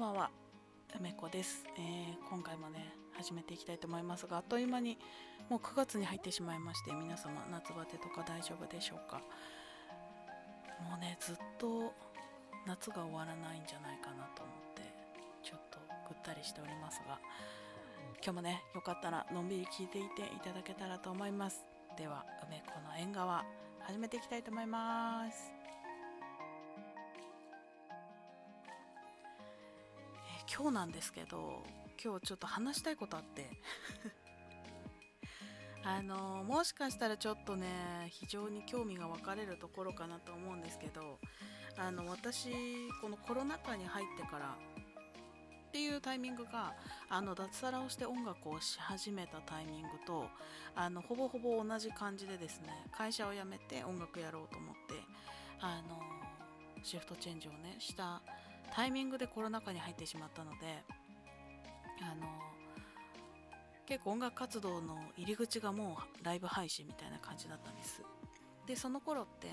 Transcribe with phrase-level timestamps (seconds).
[0.00, 0.30] ばんは。
[0.98, 4.96] 梅子です、えー今回もね始めていきたいと思いますがあっという間に
[5.50, 9.18] もう9月に入ってしまいまして皆様夏バテとか大丈夫でしょうか？
[10.80, 11.92] もうねずっと
[12.66, 14.82] 夏が終わらないんじゃないかなと思って
[15.42, 17.18] ちょっとぐったりしておりますが
[18.24, 21.62] 今日もねよかったらのんびり聞いていていただけたらと思います。
[21.98, 23.44] では梅子の縁側
[23.82, 25.59] 始めていきたいと思います。
[30.60, 31.62] 今日なんですけど
[32.04, 33.48] 今日ちょっと話したいことあって。
[35.82, 41.18] あのもしかしたらちょっとね非常に興味が分かれるところかなと思うんですけど
[41.78, 42.50] あの私
[43.00, 44.52] このコロナ禍に入ってからっ
[45.72, 46.74] ていうタイミングが
[47.08, 50.28] あの脱サラをして音楽をし始めたタイミングと
[50.74, 54.80] あのほぼほぼ同じ感じでですね会社を辞めて音楽やろうと思って
[55.62, 55.98] あの
[56.82, 58.20] シフトチェンジをねした
[58.72, 60.84] タイミングでコロナ禍に入ってしまったので
[62.02, 62.26] あの
[63.86, 68.02] 結構音楽活動の入り口がもうライブ配信みたいな感じだったんです。
[68.66, 69.48] でその頃って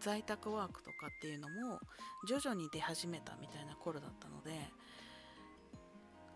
[0.00, 1.80] 在宅ワークとかっていうのも
[2.28, 4.52] 徐々に出始めたみたいな頃だったので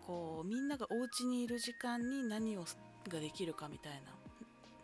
[0.05, 2.65] こうみんながお家にいる時間に何を
[3.07, 4.11] ができるかみたいな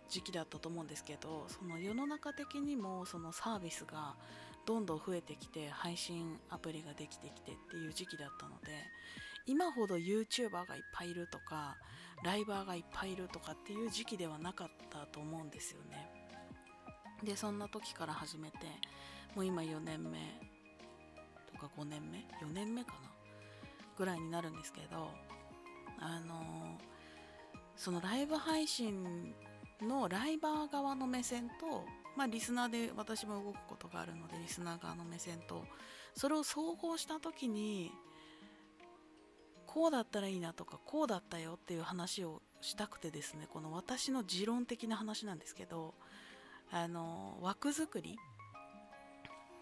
[0.07, 4.15] 時期だったと思うんですけどその世の中的にもそのサービスが
[4.65, 8.71] どんどん増えてきて配信アプリができてきてっていう時期だったので
[9.45, 11.77] 今ほど YouTuber がいっぱいいるとか
[12.23, 16.09] ライバーがいっぱいいるとかっていう時期ではなかったと思うんですよね。
[17.23, 18.57] でそんな時から始めて
[19.35, 20.19] もう今4年目
[21.51, 23.11] とか5年目4年目かな
[23.97, 25.09] ぐらいになるんですけど
[25.99, 26.77] あの
[27.75, 29.33] そのライブ配信
[29.81, 31.83] のライバー側の目線と、
[32.15, 35.65] まあ、リスナーで私も動くことがあるのでリスナー側の目線と
[36.15, 37.91] それを総合した時に
[39.65, 45.93] こうだったらいいなとかこうだったよっていう話をしたくてですねこの私の持論的な話なんですけど
[46.71, 48.17] あの枠作り、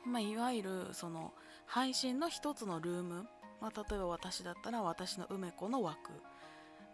[0.05, 1.33] まあ、いわゆるその
[1.65, 3.25] 配信の一つのルーム、
[3.59, 6.11] まあ、例えば私だったら私の梅子の枠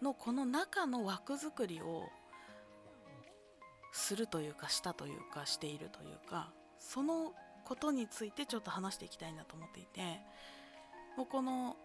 [0.02, 2.09] のこの中の枠作りを
[3.92, 7.34] するというかしたというかしているというかその
[7.66, 10.20] ことについてちょっと話していきたいなと思っていて
[11.18, 11.76] もうこの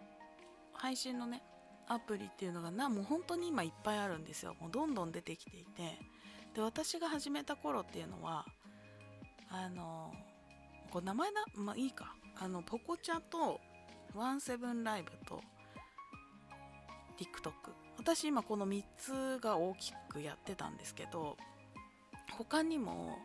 [0.73, 1.43] 配信のね
[1.87, 4.55] アプリっていうのがなもう本当に今いっぱいあるんですよ。
[4.61, 5.99] もうどんどん出てきていて
[6.55, 8.47] で私が始めた頃っていうのは
[9.51, 10.13] あの
[10.91, 12.15] これ名前なまあいいか。
[12.37, 13.61] あのポコチャと
[14.15, 15.41] ワンセブンライブと
[17.17, 17.53] TikTok
[17.97, 21.37] 私今この3つが大きくやってたんですけど
[22.33, 23.19] 他にも、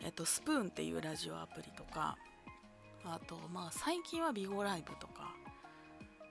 [0.00, 2.16] えっと、スプーンっていうラジオアプリとか
[3.04, 5.34] あとまあ最近はビゴライブとか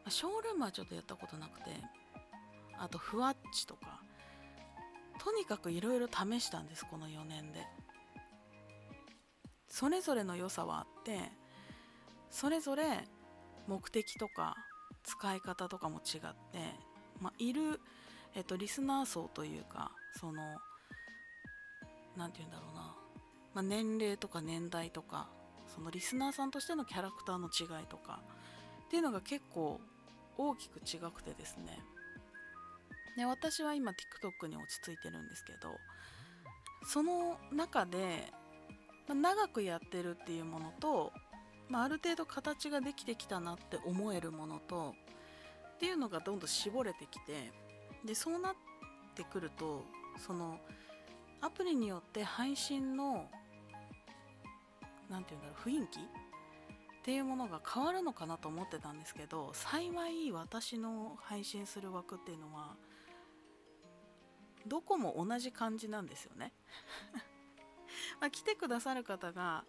[0.10, 1.66] ショールームはちょっとやったことなくて
[2.78, 4.02] あとふわっちとか
[5.24, 7.62] とにかくいろいろ試したんですこの4年で。
[9.74, 11.32] それぞれの良さはあって
[12.30, 13.08] それぞれ
[13.66, 14.56] 目的とか
[15.02, 16.60] 使い方とかも違って、
[17.20, 17.82] まあ、いる、
[18.36, 20.44] えっと、リスナー層というかその
[22.18, 22.82] 何て言うんだろうな、
[23.54, 25.28] まあ、年齢とか年代とか
[25.74, 28.22] そのリスナーさんとしてのキャラクターの違いとか
[28.86, 29.80] っていうのが結構
[30.38, 31.80] 大きく違くてですね。
[33.18, 35.78] で私は今 TikTok に落ち着いてるんですけど
[36.86, 38.32] その中で、
[39.08, 41.14] まあ長くやってるっていうものと、
[41.70, 44.96] まあ、ある程度形ができてきたなって思えるものと
[45.76, 47.52] っていうのがどんどん絞れてきて
[48.06, 48.56] でそうなっ
[49.16, 49.84] てくると
[50.26, 50.58] その
[51.44, 53.26] アプリによって配信の
[55.10, 56.00] 何て言うんだろう雰囲気？
[56.00, 56.04] っ
[57.04, 62.78] ていうものが変わるのかなと思ってたんですけど幸い私の配信する枠っていうのは
[64.66, 66.54] どこも同じ感じなんですよね。
[68.22, 69.66] まあ来てくださる方が、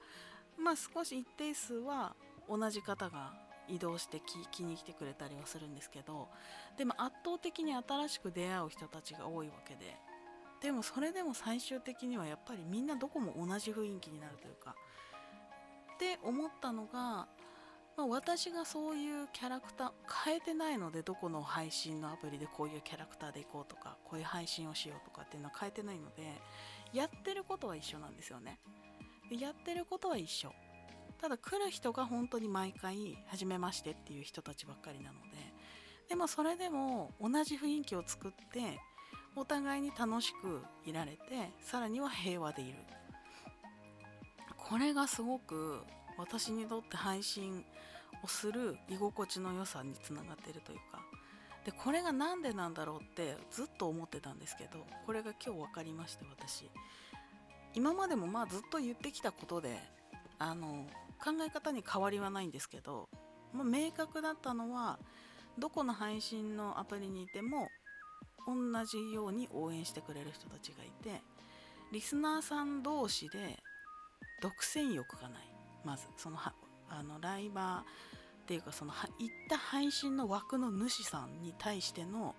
[0.56, 2.14] まあ、少し一定数は
[2.48, 3.34] 同じ方が
[3.66, 6.28] 移動して聞きに来てくれたりはするんですけど
[6.76, 9.96] でも圧倒的に新しく出会う人たちが多いわけで
[10.64, 14.74] でもそれでも最終的にはやっぱりみんなどこも同じ雰囲気になるというか。
[15.94, 17.28] って思ったのが、
[17.98, 19.90] まあ、私がそういうキャラクター
[20.24, 26.22] 変えてないのでどこの配信のアプリでこういうキャラクターでいこうとかこういう配信をしようとかっていうのは変えてないので
[26.94, 28.58] やってることは一緒なんですよね。
[29.28, 30.50] でやってることは一緒。
[31.20, 35.36] ただ来る人が本当に毎回「初めまして」っていう人たちばっかりなので。
[36.08, 38.78] でもそれでも同じ雰囲気を作って
[39.36, 41.18] お互いに楽しくいられて
[41.60, 42.78] さらには平和でいる。
[44.56, 45.82] これがすごく
[46.16, 47.64] 私にとって配信
[48.22, 51.00] をする居心地の良さにつながってるというか。
[51.64, 56.70] でこれが何でなんだろうってずっと思ってたんですけどこれが今日分かりまして私。
[57.74, 59.78] 今までもまあずっと言ってきたことで
[60.38, 60.86] あの
[61.22, 63.08] 考え方に変わりはないんですけど、
[63.52, 64.98] まあ、明確だったのは
[65.58, 67.68] どこの配信のアプリにいても
[68.46, 71.22] 同じように応援してくれる人たちがいて
[71.92, 73.58] リスナーさん同士で
[74.42, 75.42] 独占欲がない。
[75.84, 76.54] まずそのは
[76.88, 77.84] あのライバーっ
[78.46, 82.34] ていうかその行った配信の枠の主さんに対しての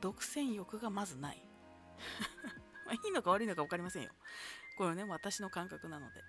[0.00, 1.42] 独占欲がまずない。
[3.04, 4.10] いいのか悪いのか分かりませんよ。
[4.76, 6.22] これね私の感覚なので。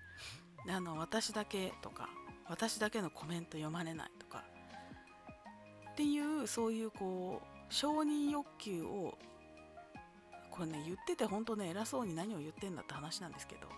[0.68, 2.08] あの私だけとか
[2.48, 4.44] 私だけのコメント読まれないとか
[5.92, 9.16] っていうそういうこう承認欲求を
[10.50, 13.68] これね言ってて本当ね偉そうに何を言ってんだって話なんですけど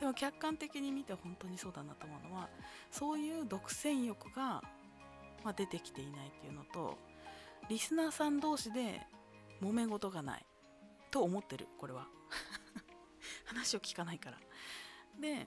[0.00, 2.48] でも客観的に見て本当にそうだなと思うのは
[2.90, 4.62] そういう独占欲が、
[5.44, 6.96] まあ、出てきていないっていうのと
[7.68, 9.02] リスナーさん同士で
[9.62, 10.46] 揉め事がない
[11.10, 12.08] と思ってるこれは。
[13.46, 14.38] 話を聞かないから。
[15.20, 15.46] で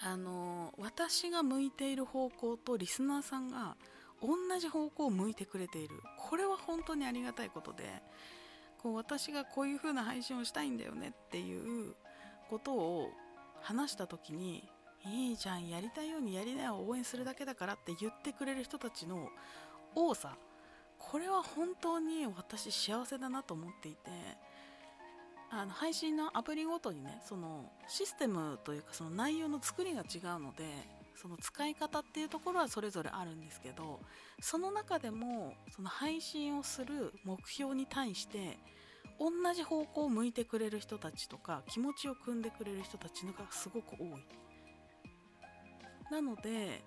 [0.00, 3.76] あの私が向いている方向とリスナーさんが
[4.22, 6.00] 同じ方向を向いてくれている。
[6.18, 7.84] これは本当にありがたいことで
[8.78, 11.94] こう私がこういう風な配信をしたいんだよねっていう
[12.48, 13.10] ことを
[13.60, 14.68] 話した時に
[15.04, 19.28] いいじゃんやりたいようにやりなよ応援するだけだからって言ってくれる人たちの
[19.94, 20.36] 多さ
[20.98, 23.98] これは本当に私幸せだなと思っていて
[25.50, 30.64] あの配信のアプリごとにねそのシステムというかその内容の作りが違うので
[31.16, 34.00] その使い方っていうところはそれぞれあるんですけど
[34.40, 38.58] その中でもその配信をする目標に対して
[39.18, 44.08] 同じ方向を向いてくれる人たちとか気持ちを汲んでくれる人たちのがすごく多い。
[46.10, 46.82] なので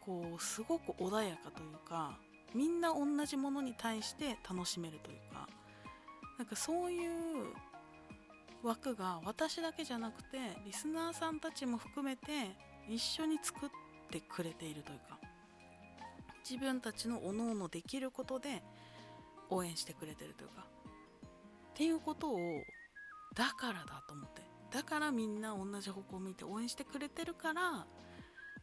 [0.00, 2.16] こうすごく穏やかというか
[2.54, 5.48] みんな同じものに対して楽しめるというか
[6.38, 7.12] なんかそういう
[8.62, 12.56] 枠が私だけじゃなくてリスナーさんたちも含めて
[12.88, 13.70] 一緒に作っ
[14.10, 15.18] てくれているというか
[16.48, 18.62] 自分たちのおのおのできることで
[19.50, 20.66] 応援してくれてるというか
[21.74, 22.38] っていうことを
[23.34, 27.86] だからだと思ってだからみんな同じ方向を見て応援してくれてるから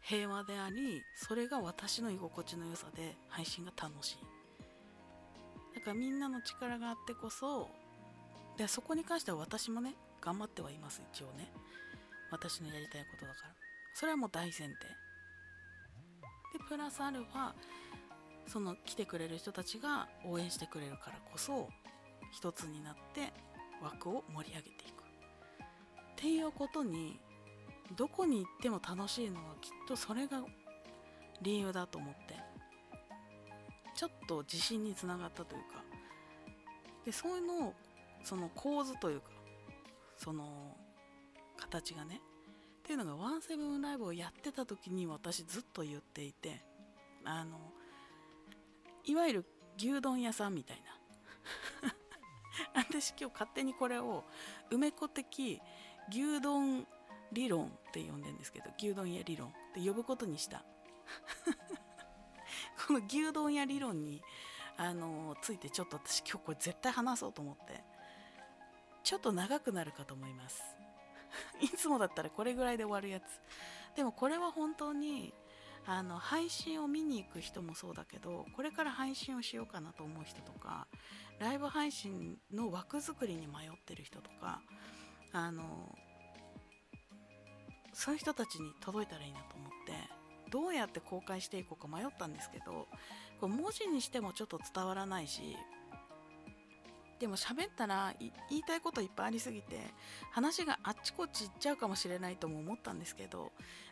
[0.02, 4.18] 平和でありそれが私の居心地の良さで配信が楽しい。
[5.76, 7.70] だからみんなの力があってこそ
[8.58, 11.52] でそこに関しては私もね頑張ってはいます一応ね。
[12.32, 13.61] 私のやりたいことだから。
[13.94, 14.68] それはもう大前提。
[14.70, 17.54] でプラスアルファ
[18.48, 21.70] その来てくれる人たちが応援してくれるからこそ
[22.32, 23.32] 一つになって
[23.82, 25.04] 枠を盛り上げていく。
[25.04, 25.06] っ
[26.16, 27.20] ていうことに
[27.96, 30.42] どこに行っても楽しいのはきっとそれが
[31.42, 32.36] 理由だと思って
[33.96, 35.84] ちょっと自信につながったというか
[37.06, 37.74] でそういうのを
[38.24, 39.30] その構図というか
[40.18, 40.76] その
[41.58, 42.22] 形がね
[42.92, 46.62] っていうのがワンセブンライブをやってた時に私ずっと言っていて
[47.24, 47.58] あの
[49.06, 49.46] いわゆる
[49.78, 50.84] 牛丼屋さんみたい
[51.84, 51.94] な。
[52.76, 54.26] 私今日勝手にこれを
[54.70, 55.62] 梅子的
[56.10, 56.86] 牛丼
[57.32, 60.66] 理論って呼んでんですけど牛丼屋理論って呼ぶことにした。
[62.88, 64.22] この牛丼屋理論に
[64.76, 67.82] あのついてちょっと私今日これ絶対話そうと思って
[69.02, 70.71] ちょっと長くなるかと思います。
[71.62, 73.24] いつもだったらこれぐらいで終わるやつ。
[73.96, 75.34] でもこれは本当に
[75.86, 80.88] あの配信を見に行く人もそうだけどこれから配信をしようかなと思う人とか
[81.40, 84.62] ライブ配信の枠作りに迷ってる人とか
[85.34, 85.98] あの
[87.94, 89.94] そういう人たちに届いたらいいなと思って
[90.52, 92.88] どうやって公開していこうか迷ったんですけど
[93.40, 95.58] これ文字にしてもちょっと伝わらないし
[97.22, 99.78] でも喋ったら言いたいこといっぱいありすぎて
[100.32, 103.52] 話があっちこっち行っちゃうかもしれないとも思ったんですけど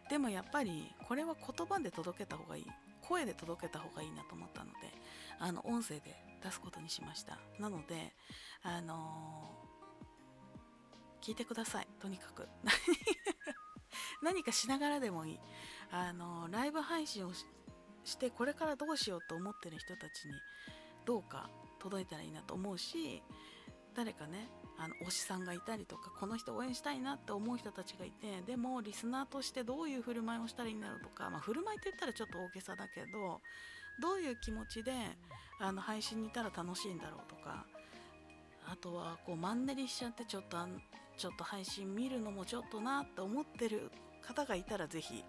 [0.10, 2.66] でもやっぱりこれは言葉で届けた方がいい
[3.08, 4.78] 声で届けた方がいいなと思ったので
[5.38, 7.38] あの音声で出すことにしました。
[7.60, 8.14] なので
[8.64, 11.88] あのー、聞いてください。
[12.00, 12.48] とにかく。
[14.24, 15.40] 何かしながらでもいい。
[15.92, 17.34] あのー、ライブ配信を
[18.04, 20.34] してこれからどうしようと思ってる人たちに
[21.06, 23.22] どうか届いたらいいなと思うし
[23.96, 33.42] 誰かねあの推しさんがいたりとかこの人応援したいなって思う人たちがいてでもリスナーとしてどういう振る舞いをしたらいいんだろうとか、まあ、振る舞いって言ったらちょっと大げさだけど
[34.02, 34.94] どういう気持ちで
[35.60, 37.66] あの配信にいたら楽しいんだろうとか
[38.72, 40.58] あとはこうマンネリしちゃってちょっと
[41.18, 45.26] ちょっと配信見るのもちょっとなって思ってる方がいたらぜひ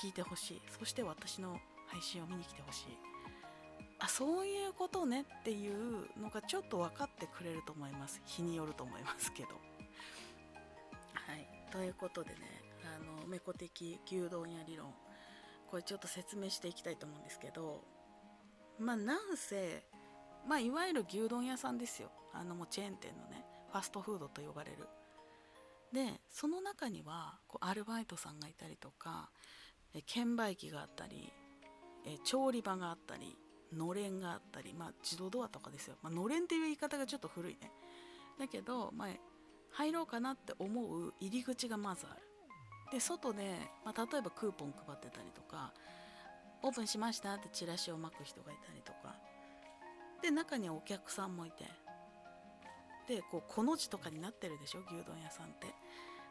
[0.00, 0.62] 聞いてほしい。
[0.78, 3.13] そして私の配信を見に来てほしい。
[3.98, 8.20] あそういうことねっていうのがちょっと分かってくれると思います。
[8.24, 9.48] 日によると思いますけど。
[9.48, 9.54] は
[11.36, 11.48] い。
[11.70, 12.36] ということでね
[12.84, 14.92] あのメコ的牛丼屋理論。
[15.70, 17.82] これちょっと説明していきたいと思うんですけど
[18.78, 19.84] まあなんせ
[20.46, 22.10] まあいわゆる牛丼屋さんですよ。
[22.32, 24.86] あのもうチェーン店のねファストフードと呼ばれる。
[25.92, 29.30] でその中にはこうアルバイトさんがいたりとか
[29.94, 31.32] え券売機があったり
[32.04, 33.36] え調理場があったり
[33.72, 37.70] のれんがあったり、まあ、自動ドアとかですよ、まあのれんっていう言い方がちょっと古いね。
[38.38, 39.08] だけど、まあ、
[39.72, 42.22] 入ろうかなって思う入り口がまずある。
[42.92, 45.72] で外で、まあ、例えばクーポン配ってたりとか
[46.62, 49.16] オープンしましたってチラシを巻く人がいたりとか。
[50.22, 51.64] で中にはお客さんもいて。
[53.08, 54.80] でこうこの字とかになってるでしょ？
[54.80, 55.66] 牛丼屋さんって。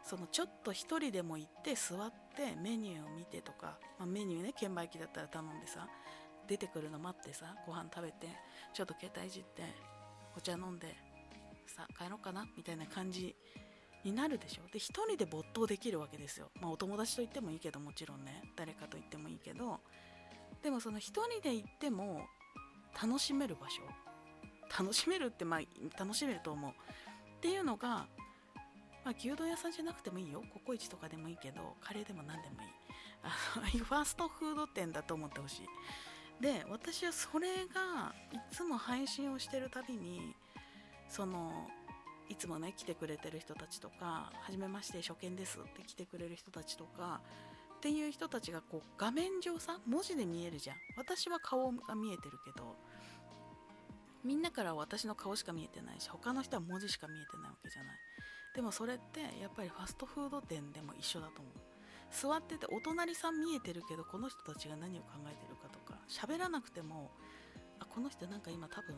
[0.04, 5.88] そのちょっと一人でも行って座ってメニューを見てとか、まあ、メニューね券売機だったら頼んでさ。
[6.48, 8.28] 出てくるの待ってさご飯食べて
[8.74, 9.64] ちょっと携帯いじって
[10.36, 10.96] お茶飲んで
[11.68, 13.36] さ帰ろうかなみたいな感じ
[14.04, 14.64] になるでしょ。
[14.72, 16.52] で1人で没頭できるわけですよ。
[16.60, 18.44] まあお友達と言ってもいいけどもちろんね。
[18.56, 19.80] 誰かと言ってもいいけど。
[20.62, 22.26] でもその1人で行っても
[23.02, 23.82] 楽しめる場所。
[24.78, 26.72] 楽しめるってまあ楽しめると思う。
[26.72, 28.08] っていうのが
[29.06, 30.42] まあ、牛丼屋さんじゃなくてもいいよ。
[30.54, 32.70] ココイチとかでもいいけどカレーでも何でもいい。
[33.24, 33.32] あ
[33.64, 35.70] あいうファーストフード店だと思ってほしい。
[36.44, 40.36] で私はそれがいつも配信をしてるたびに
[41.08, 41.70] その
[42.28, 47.22] いつもね来てくれてる人たちとか「はじめまして初見です」って来てくれる人たちとか
[47.78, 50.76] っていう人たちがこう画面上さ文字で見えるじゃん。
[50.98, 52.76] 私は顔が見えてるけど
[54.26, 57.96] みんなからは私の顔しか見えてないし他の人は文字しか見えてないわけじゃない。
[58.54, 61.73] でもそれってやっぱりファストフード店でも一緒だと思う。
[62.14, 67.12] 座っててお隣さん見えてるけどこの人たちが何を考えてるかとか喋らなくても
[67.80, 68.96] あこの人なんか今多分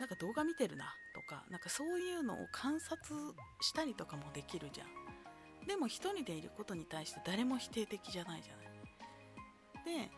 [0.00, 3.14] なんか動画見てるなとかなんかそういうのを観察
[3.60, 4.88] したりとかもできるじゃん。
[5.68, 10.08] でも一人でいることに対して誰も否定的じゃないじゃない。
[10.08, 10.10] で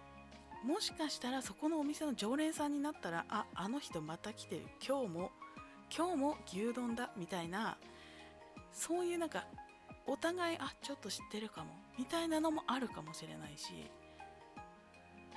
[0.64, 4.62] もしかしたらそこのお店の常連さんになったらああの人また来てる。
[4.86, 5.30] 今日も
[5.94, 7.76] 今日も牛丼だみたいな
[8.72, 9.44] そういうなんか
[10.06, 11.83] お互いあちょっと知ってるかも。
[11.98, 13.90] みたいなのもあるかもしれないし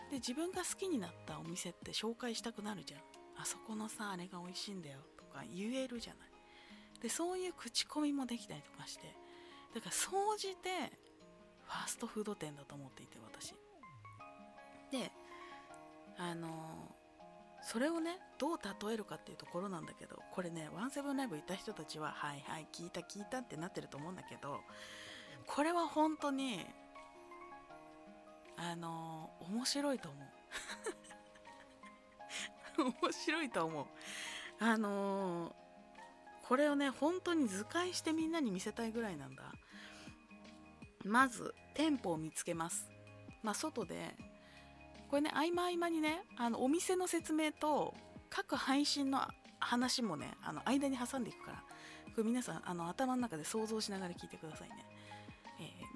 [0.10, 3.02] で自分が好きになったお店って紹介したくなるじゃん。
[3.40, 6.32] あそこのさあれが美味しいんだよとか言えるじゃない。
[7.02, 9.14] でそういう口コミもできたりとかして
[9.76, 10.70] だから総じて
[11.66, 13.54] ファーストフード店だと思っていて私。
[14.92, 15.12] で
[16.18, 16.96] あの
[17.62, 24.62] それをねどう例えるかっていうところなんだけどこれねワンセブンライブ行った人たちははいはい聞いた聞いたってなってると思うんだけど
[25.48, 26.66] これは本当に
[28.58, 30.28] あの面白いと思う。
[33.04, 33.88] 面白いと思う。
[34.60, 35.56] あの
[36.48, 39.54] これをね本当に図解してみんなに見せたいぐらいなんだ。
[41.04, 42.90] まず店舗を見つけます。
[43.42, 44.16] まあ外で
[45.10, 47.94] これね合間合間にねあのお店の説明と
[48.30, 49.22] 各配信の
[49.60, 51.64] 話もねあの間に挟んでいくから
[52.16, 54.76] これ皆さんあの頭の中で想像しながら聞いてくださいね、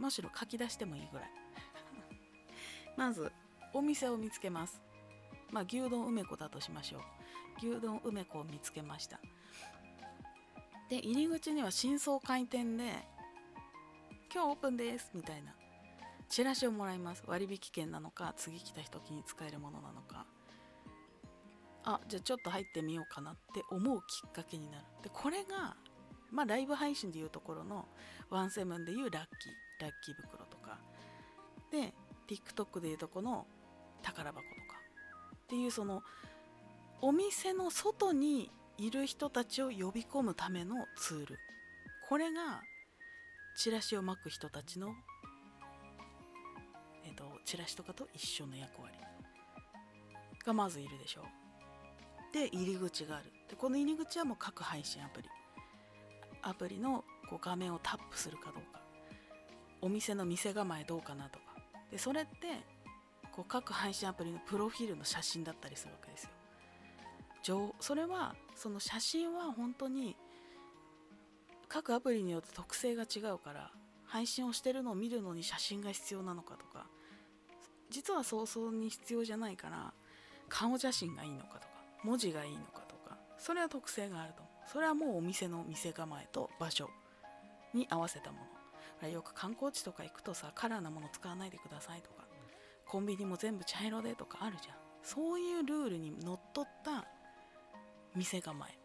[0.02, 1.30] むしろ書き出してもいいぐらい。
[2.98, 3.32] まず
[3.72, 4.82] お店を見つけます。
[5.52, 7.02] まあ牛丼梅子だとしましょう。
[7.58, 9.20] 牛丼梅子を見つけました。
[10.90, 13.08] で入り口には新装開店で
[14.34, 15.54] 今日オープンですみたいな。
[16.28, 17.24] チラシをもらいます。
[17.28, 20.26] 割引券なのか次来た人に使えるものなのか。
[21.84, 24.86] あじゃあちょっと入ってみようかなって思うきっかけになる。
[25.04, 25.76] でこれが
[26.32, 27.88] まあライブ配信でいうところの
[28.30, 30.78] ワンセブンでいうラッキーラッキー袋とか。
[31.72, 31.94] で
[32.28, 33.46] TikTok でいうとこの
[34.02, 34.80] 宝箱とか。
[35.36, 36.04] っていうその
[37.02, 41.38] お店の外にいる人たちを呼び込むためのツール。
[42.08, 42.62] これが
[43.56, 44.94] チラシを巻く人たちの
[47.04, 48.96] えーと、チラシとかと一緒の役割。
[50.46, 51.22] がまずいるでしょ。
[51.22, 53.26] うで入り口がある。
[53.50, 55.30] でこの入り口はもう各配信アプリ。
[56.42, 58.81] アプリのこう画面をタップするかどうか。
[59.82, 61.46] お店の店構えどうかなとか。
[61.90, 62.32] でそれって
[63.32, 66.30] こう各配信アプリのプロフィールの写真だったりするわけです
[67.46, 67.74] よ。
[67.80, 70.16] それはその写真は本当に
[71.68, 73.72] 各アプリによって特性が違うから
[74.06, 76.86] 配信をしてるのを見るのに写真が必要なのかとか
[77.90, 79.94] 実は早々に必要じゃないから
[80.50, 81.68] 顔写真がいいのかとか
[82.04, 84.42] 文字がいいのかとかそれは特性があると。
[84.42, 86.90] 思うそれはもうお店の店構えと場所
[87.74, 88.51] に合わせたもの。
[89.08, 92.28] よく観光地とか行くとさカラーなもの使わないでくださいとか
[92.88, 94.76] コンビニも全部茶色でとかあるじゃん。
[95.04, 97.06] そういうルールにのっとった
[98.16, 98.78] 店構え。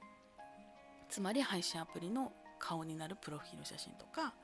[1.09, 4.35] つまり配信アプリの顔になるプロフィール写真とか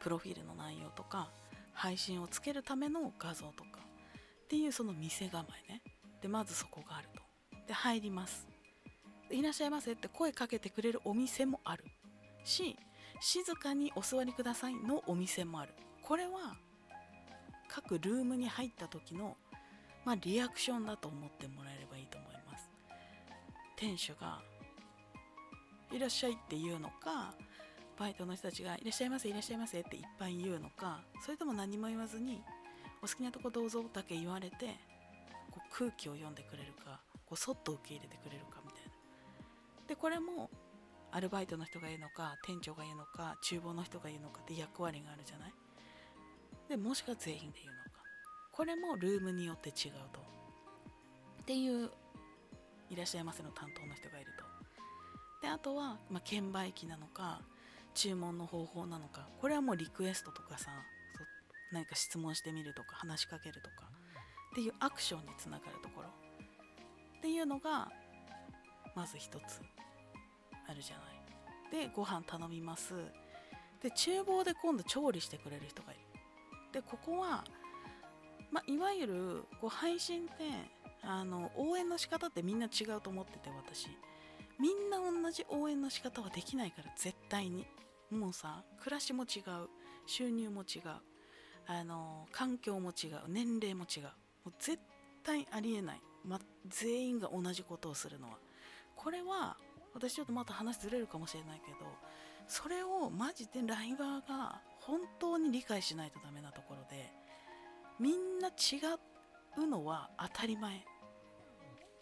[0.00, 1.30] プロフィールの内容とか
[1.72, 3.80] 配信をつけるための画像とか
[4.44, 5.82] っていうその店構えね。
[6.20, 7.22] でまずそこがあると。
[7.66, 8.48] で入ります。
[9.30, 11.84] いらっしゃいませって声かけてくれるお店もある。
[12.44, 12.76] し
[13.20, 15.74] 静かにお座りくださいのお店もある。
[16.02, 16.56] これは
[17.68, 19.36] 各ルームに入った時の、
[20.04, 22.70] まあ、リアクションだと思ってもらえればいいと思います。
[23.76, 24.40] 店主が
[25.92, 27.34] いらっしゃいって言うのか
[27.98, 32.42] バイトの人たちがいらっしゃいませいらっしゃいませっていっぱい言うのかそれとも何も言わずに
[33.02, 34.76] お好きなとこどうぞだけ言われて
[35.50, 38.90] こう空気を読んでくれるかこうそっと受け入れてくれるかみたいな。
[39.88, 40.50] でこれも
[41.12, 45.52] アルバイトの人が言うのか店長が言うのか厨房の人が言うのかって役割があるじゃない？
[46.68, 47.90] でもしくは全員で言うのか。
[48.52, 50.20] これもルームによって違うと。
[51.42, 51.90] っていう
[52.90, 54.44] いらっしゃいませの担当の人がいると。
[55.42, 57.40] であとは、まあ、券売機なのか
[57.94, 59.26] 注文の方法なのか。
[59.40, 60.70] これはもうリクエストとかさ
[61.72, 63.88] 何か質問してみるとか話しかけるとか。
[64.52, 66.08] っていうアクションにつながるところ。
[67.18, 67.88] っていうのが
[68.94, 69.60] まず一つ。
[70.70, 71.02] あるじゃな
[71.82, 71.86] い。
[71.86, 72.94] でご飯頼みます。
[73.82, 76.00] で厨房で今度調理してくれる人がいる。
[76.72, 77.44] でここは、
[78.50, 80.32] ま、いわゆるこう配信って
[81.02, 83.88] あの応援の仕方ってみんな違うと思ってて私。
[84.58, 87.66] みんな同じ応援の仕方はできないから絶対に。
[88.10, 89.68] もうさ暮らしも違う。
[90.06, 90.82] 収入も違う。
[91.66, 93.20] あの環境も違う。
[93.28, 94.02] 年齢も違う。
[94.02, 94.10] も
[94.48, 94.78] う絶
[95.22, 98.38] 対ありえない、ま、全員が同じことをするのは。
[98.96, 99.56] これは
[99.94, 101.78] 私ちょっとまた話ずれるかもしれないけど
[102.46, 107.12] それをマジでライバーが本当に理解しないとダメなところで
[107.98, 108.80] みんな違
[109.58, 110.84] うのは当たり前。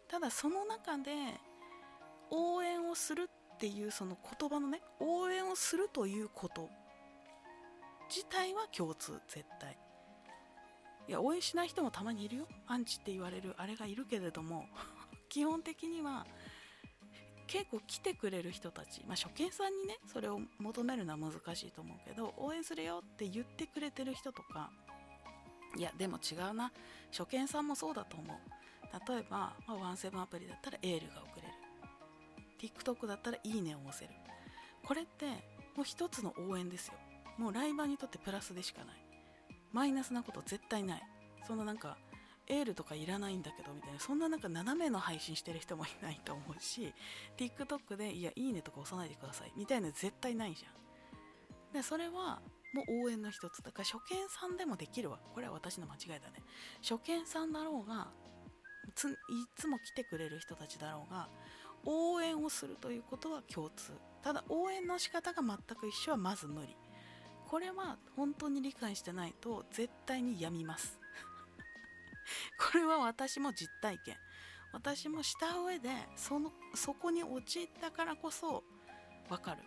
[0.09, 1.11] ただその中で
[2.31, 6.71] 応援をするっていうその言葉のね応援をするということ
[8.09, 9.77] 自体は共通絶対。
[11.09, 12.49] いや応援しない人もたまにいるよ。
[12.67, 14.67] アンチって言われるあれがいるけれども
[15.29, 16.27] 基本的には
[17.49, 24.71] 結構来てくれる人たち、まあ、初見さんにねそれを求めるのは難しいと思うけど応援するよって言ってくれてる人とか
[25.77, 26.73] いやでも違うな。
[27.17, 28.37] 初見さんもそうだと思う。
[29.13, 31.55] 例えば、まあ、ワンセブンアプリだったらエールが送れる。
[32.59, 34.11] TikTok だったらいいねを押せる。
[34.85, 35.27] これって
[35.77, 36.95] もう一つの応援ですよ。
[37.37, 38.97] もうライバーにとってプラスでしかない。
[39.73, 41.03] マイナスなこと絶対ない。
[41.47, 41.97] そのなんか
[42.49, 44.01] エールとかいらないんだけどみたいな。
[44.01, 46.93] そんななんか斜めの配信してる人もいないと思うし
[47.37, 49.53] TikTok でいやいいねとか押さないでください。
[49.57, 51.73] みたいな絶対ないじゃん。
[51.73, 52.41] でそれは
[52.75, 55.19] もう応援の一つだから初見さんでもできるわ。
[55.35, 56.43] これは私の間違いだね。
[56.83, 58.09] 初見さんだろうが
[58.89, 58.91] い
[59.57, 61.29] つも来てくれる人たちだろうが
[61.85, 63.93] 応援をするということは共通。
[64.23, 66.77] ただ応援の仕方が全く一緒はまず無理。
[67.47, 70.98] これは本当に理解してないと絶対にやみます。
[72.59, 74.17] これは私も実体験。
[74.73, 78.65] 私もした上でそのそこに陥ったからこそ
[79.29, 79.63] 分かる。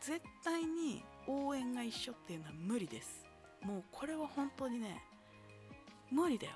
[0.00, 3.26] 絶対に応援が一緒っていうのは無理です。
[3.62, 5.02] もうこれは本当にね
[6.10, 6.52] 無理だよ。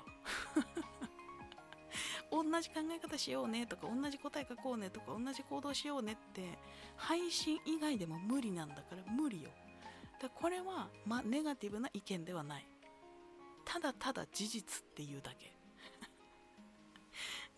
[2.31, 6.57] 同じ考え方しようねとか同じ答え書こうねとか同じ行動しようねって
[6.97, 9.49] 配信以外でも無理なんだから無理よ。
[10.19, 12.67] だからこれは、ま、ネガティブな意見ではない。
[13.65, 15.51] ただただ事実っていうだけ。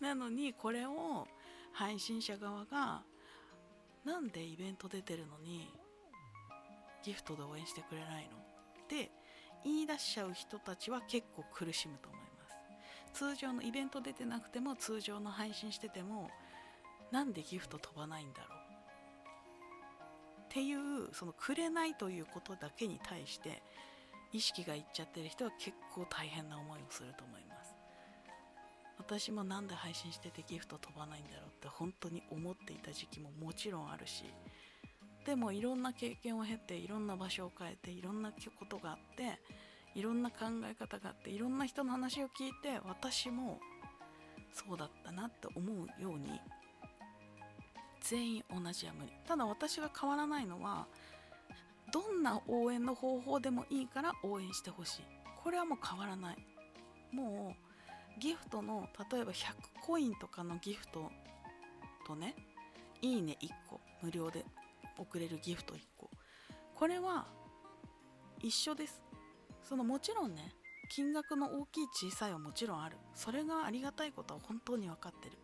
[0.00, 1.28] なのにこれを
[1.72, 3.02] 配信者側が
[4.04, 5.70] なんでイベント出てるのに
[7.04, 8.38] ギフトで応援してくれないの？
[8.38, 9.10] って
[9.64, 12.56] 言い出しちゃう人たちは結構苦しむと思います。
[13.12, 16.30] 通常のイベント出てなくても通常の配信してても
[17.10, 18.58] なんでギフト飛ばないんだろう？
[20.44, 23.62] っていうそのくれないということだけに対して
[24.32, 27.74] 意識がいっちゃってる人は結構大変な思いをすると思います。
[28.98, 34.24] 私もなんで配信しててギフト飛ばないんだろうって本当に思っていた時期ももちろんあるし
[35.24, 39.40] でもいろんな経験を経ていろんな場所を変えていろんなことがあって
[39.94, 40.36] いろんな考
[40.70, 43.60] え方があっていろんな人の話を聞いて私も
[44.52, 46.40] そうだったなって思うように
[48.00, 49.12] 全員同じは無理。
[49.26, 50.86] ただ私が変わらないのは
[51.92, 55.02] どんな応援の方法でもいいから応援してほしい。
[55.42, 56.36] これはもう変わらない。
[57.12, 57.54] も
[58.16, 61.10] うギフトの例えば100コインとかのギフト
[62.06, 62.34] とね
[63.00, 64.44] いいね1個無料で
[64.98, 66.10] 送れるギフト1個。
[66.74, 67.26] これは
[68.40, 69.00] 一緒です。
[69.62, 70.54] そのもちろんね
[70.90, 72.96] 金額の大きい小さいはもちろんある。
[73.14, 75.38] それがありがたいことは本当に分かってる。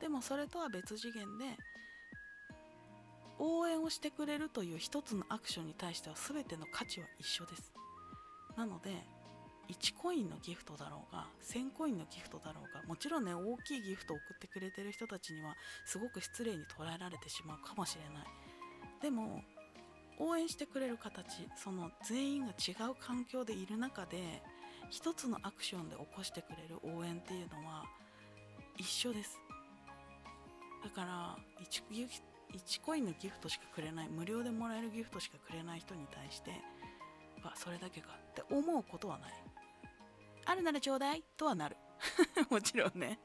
[0.00, 1.56] でもそれとは別次元で
[3.38, 7.72] 応援をしてくれるという一つのアクションに対しては全ての価値は一緒です。
[8.56, 8.90] なので
[9.68, 18.26] 1コインのギフトだろうが1000コインのギフトだろうがもちろんね大きいギフトを送ってくれてる人たちにはすごく失礼に捉えられてしまうかもしれない。
[19.02, 19.42] でも
[20.18, 24.42] 応援してくれる形その全員が違う環境でいる中で
[24.90, 27.84] 一つのアクションで起こしてくれる応援っていうのは
[28.76, 29.38] 一緒です。
[30.82, 31.82] だから 1,
[32.54, 36.50] 1コインのギフトしかくれない無料でもらえるギフトしかくれない人に対して
[37.44, 39.32] あそれだけかって思うことはない。
[40.46, 41.76] あるならちょうだいとはなる。
[42.50, 43.18] もちろんね。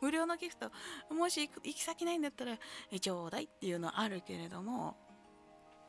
[0.00, 0.70] 無料のギフト。
[1.10, 2.58] もし行き先ないんだったら
[3.00, 4.96] ちょうだいっていうのはあるけれども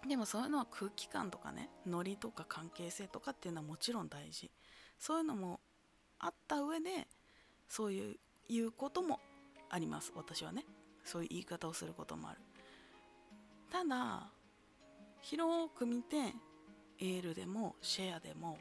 [0.08, 4.52] でもそういうのは空気感とかねノリとか関係性とかっていうのはもちろん大事。
[5.00, 5.60] そういうのも
[6.20, 7.08] あった上で
[7.68, 8.20] そういう
[8.50, 9.20] 言うことも
[9.70, 10.12] あります。
[10.16, 10.66] 私はね。
[11.04, 12.42] そういう言い方をすることもある。
[13.74, 14.30] ただ
[15.20, 16.16] 広く見て
[17.00, 18.60] エールでもシェアでも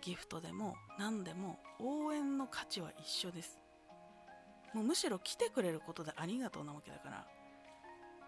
[0.00, 3.58] ギフトでも何でも応援の価値は一緒です。
[4.72, 7.26] もうむしろ来てくれることでありがとうなわけだから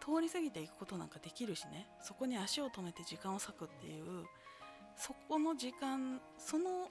[0.00, 1.86] 通り過ぎていくことなんかできるしね。
[2.02, 4.24] そこに足を止めて時間を割くっていう
[4.96, 6.88] そこの時間その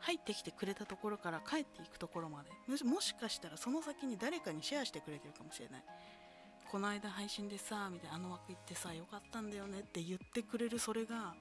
[0.00, 2.50] 入ってきてくれたところから帰っていくところまで。
[2.84, 5.84] もしかしたらその先に誰かにシェアしてくれてるかもしれない。
[6.70, 11.34] この間配信でさみたいなあの枠行ってさよかったんだよねって言ってくれるそれが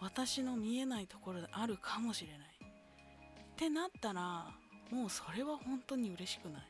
[0.00, 2.38] 私の見えないところであるかもしれない。
[2.38, 4.46] ってなったら
[4.90, 6.62] もうそれは本当に嬉しくない。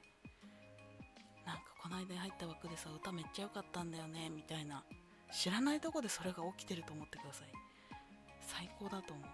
[1.44, 4.84] なんかこの間入った枠でさ歌めっちゃ良かったんだよねみたいな。
[5.32, 7.48] 知らないとこでそれが起きてると思ってください。
[8.40, 9.26] 最高だと思う。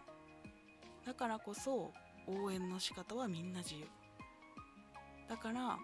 [1.07, 1.93] だからこそ
[2.27, 3.87] 応援の仕方はみんな自由。
[5.29, 5.79] だから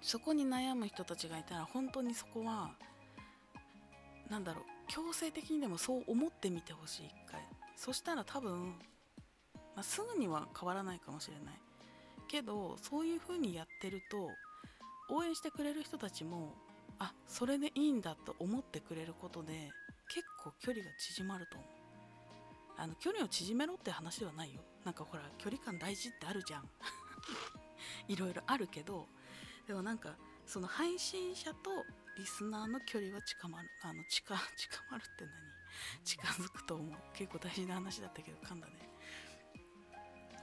[0.00, 2.70] そこに悩む人たちがいたら本当にそこは
[4.30, 7.40] 何だろう強制的にでもそう思ってみてほしい一回
[7.76, 8.68] そしたら多分、
[9.74, 11.54] まあ、すぐには変わらないかもしれない。
[12.28, 14.28] けどそういう風にやってると
[15.10, 16.52] 応援してくれる人たちも
[16.98, 19.70] あそれでいいんだと思ってくれることで
[20.12, 21.70] 結構距離が縮まると思う。
[22.80, 24.60] あの距離を縮めろって話ではないよ。
[24.84, 26.68] なんかほら距離感大事ってあるじゃん。
[28.08, 29.06] いろいろあるけど
[29.68, 31.84] でもなんかその配信者と
[32.16, 36.04] リスナーの距離は近まるあの近近まるって何？
[36.04, 36.96] 近づくと思う。
[37.14, 38.72] 結構大事な話だったけど噛んだね。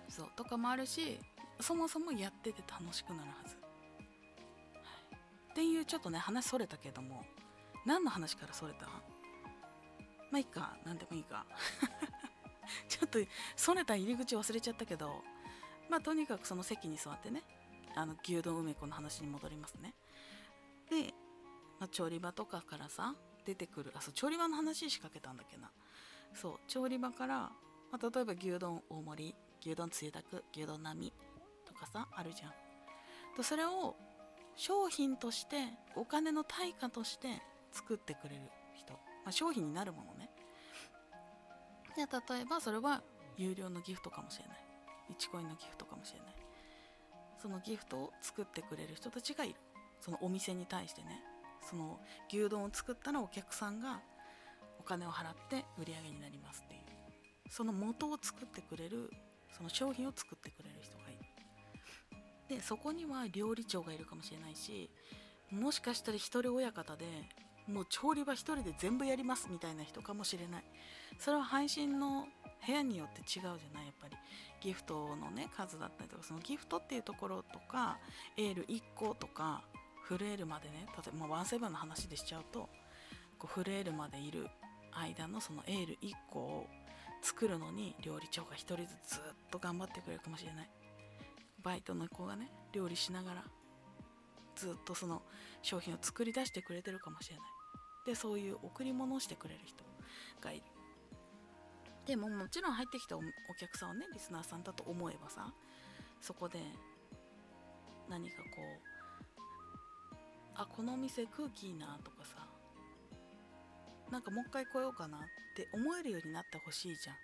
[0.07, 1.19] そうとかもあるし
[1.59, 7.25] そもそもやってて楽しくなるはず、はい、っていうちょっとね話それたけども
[7.85, 8.85] 何の話からそれた？
[8.85, 10.77] まあいいか。
[10.85, 11.45] 何でもいいか。
[12.87, 13.17] ちょっと
[13.55, 15.23] それた入り口忘れちゃったけど
[15.89, 17.43] まあとにかくその席に座ってね
[17.95, 19.93] あの牛丼梅子の話に戻りますね。
[20.89, 21.13] で、
[21.79, 25.71] まあ、調理場とかからさ出てくるあそう調理場の話仕掛けたんだっけな。
[26.33, 27.51] そう調理場から、ま
[27.93, 31.13] あ、例えば牛丼大盛り牛丼つゆだく牛丼並み
[31.65, 32.51] とかさあるじゃん。
[33.35, 33.95] とそれを
[34.55, 35.57] 商品として
[35.95, 37.27] お金の対価として
[37.71, 38.41] 作ってくれる
[38.73, 40.29] 人、まあ、商品になるものね。
[41.95, 43.01] で例えばそれは
[43.37, 44.57] 有料のギフトかもしれない。
[45.19, 46.44] 1コインのギフトかもしれない。
[47.45, 49.55] そのギフトを作ってくれる人たちがいる。
[50.01, 51.21] そのお店に対してね。
[51.61, 54.01] その牛丼を作ったらお客さんが
[54.79, 56.81] お金を払って売り上げになりますっていう。
[57.51, 59.11] その元を作ってくれる
[59.55, 62.57] その商品を作ってくれる人がいる。
[62.57, 64.89] でそこには料理長がいるかもしれないし
[65.51, 67.05] もしかしたら一人親方で
[67.67, 70.63] もう調理場一人で全部やりますみたいな人かもしれない。
[71.19, 72.25] それは配信の
[72.65, 73.41] 部屋によって違うじゃ
[73.73, 74.17] ないやっぱり。
[74.65, 77.99] ギフトのね数だったりとかそのギフトっていうところとか
[78.35, 79.61] エール1個とか
[80.03, 82.67] フルエールまでね例えばワンセブンの話でしちゃうと
[83.37, 84.47] こうフルエールまでいる
[84.91, 86.67] 間のそのエール1個を
[87.21, 90.69] 作るのに料理長が1人ずつずっと頑張ってくれるかもしれない。
[91.61, 93.43] バイトの子がね料理しながら
[94.55, 95.21] ずっとその
[95.61, 97.45] 商品を作り出してくれてるかもしれない。
[98.07, 99.83] でそういう贈り物をしてくれる人
[100.41, 100.63] がいる。
[102.05, 103.21] でももちろん入ってきたお
[103.57, 105.51] 客さんはねリスナーさんだと思えばさ
[106.21, 106.59] そこで
[108.09, 108.95] 何かこう
[110.55, 112.47] あこのお店空気いいなとかさ
[114.11, 115.21] なんかもう一回来ようかなっ
[115.55, 117.15] て思えるようになってほしいじゃん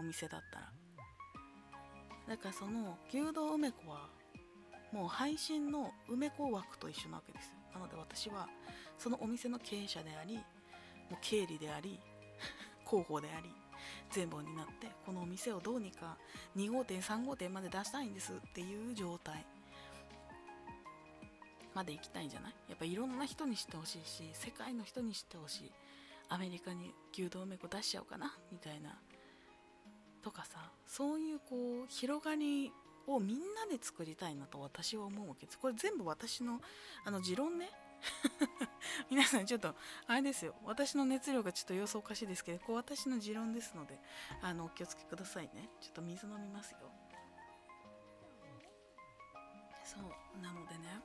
[0.00, 0.72] お店だったら。
[2.28, 4.10] だからその牛丼梅子は
[4.92, 7.52] もう配信の梅子枠と一緒なわけですよ。
[7.72, 8.48] なので私は
[8.98, 10.42] そのお店の経営者でありも
[11.12, 11.98] う経理であり
[12.86, 13.50] 広報であり
[14.10, 16.16] 全部になってこのお店をどうにか
[16.56, 19.44] 2号店3号店まで出したいんですっていう状態。
[21.74, 22.54] まで行きたいんじゃない？
[22.68, 25.72] やっぱいろんな人に知ってほしいし世界の人に知ってほしい。
[26.28, 28.98] アメリカに牛丼梅子出しちゃおうかなみたいな。
[30.22, 32.72] とかさそういうこう広がり
[33.06, 35.58] をみんなで作りたいなと私は思うわけです。
[35.58, 36.60] これ全部私の
[37.04, 37.70] あの持論ね。
[39.10, 39.74] 皆さんちょっと
[40.06, 40.54] あれですよ。
[40.64, 43.98] 私の熱量がちょっと様子おかしいですけどこう私の持論ですので
[44.42, 45.68] あのお気をつけくださいね。
[45.80, 46.78] ちょっと水飲みますよ。
[49.84, 51.00] そうなのでね。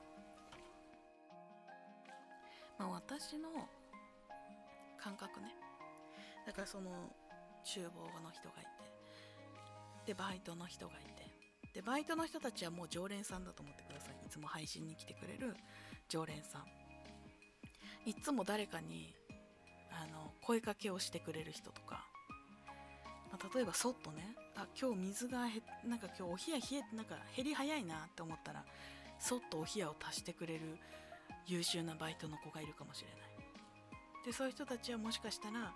[2.78, 3.50] まあ私の
[4.98, 5.56] 感覚ね。
[6.46, 7.10] だからその
[7.64, 8.70] 厨房の人がいて
[10.08, 11.24] でバイトの人がいて
[11.74, 14.16] でバイトの人たちはもう常連さんだと思ってください。
[14.26, 15.56] いつも配信に来てくれる
[16.08, 16.83] 常連さん。
[18.06, 19.14] いつも誰かに
[19.92, 22.06] あの声かけをしてくれる人とか、
[23.32, 28.64] まあ、例えばそっとねあ今日水がへなんか今日お冷や冷えなんか減り早いなって思ったら
[29.20, 30.78] そっとお冷やを足してくれる
[31.48, 33.34] 優秀なバイトの子がいるかもしれない。
[34.26, 35.74] でそういう人たちはもしかしたら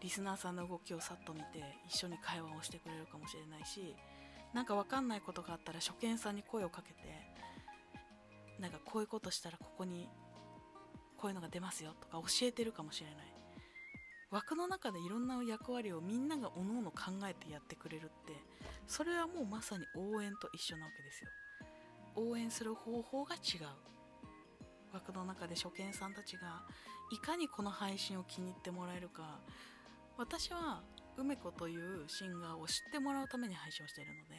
[0.00, 3.94] リスナーさんの動きをさっと見て一緒に会話をしてくれるかもしれないし
[4.52, 6.98] なんか分かんないことがあったら初見さんに声をかけて
[8.60, 10.08] なんかこういうことしたらここに
[11.24, 13.16] こういうのが出ますよとか教えてるかもしれない。
[14.30, 18.34] 枠の中でいろんな役割をみんながおのおの考えてやってくれるって
[18.86, 21.30] それはもうまさに応援と一緒なわけですよ。
[22.16, 23.40] 応援する方法が違う。
[24.92, 26.60] 枠の中で初見さんたちが
[27.10, 29.40] いかにこの配信を気に入ってもらえるか。
[30.18, 30.82] 私は
[31.16, 34.34] 梅子というシンガーを知ってもらうために配信をしているので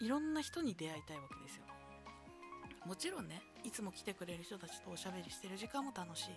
[0.00, 1.62] いろんな人に出会いたいわけですよ。
[2.86, 6.30] もちろんねいつも来てくれる人たちとおしゃべりしてる時間も楽しい。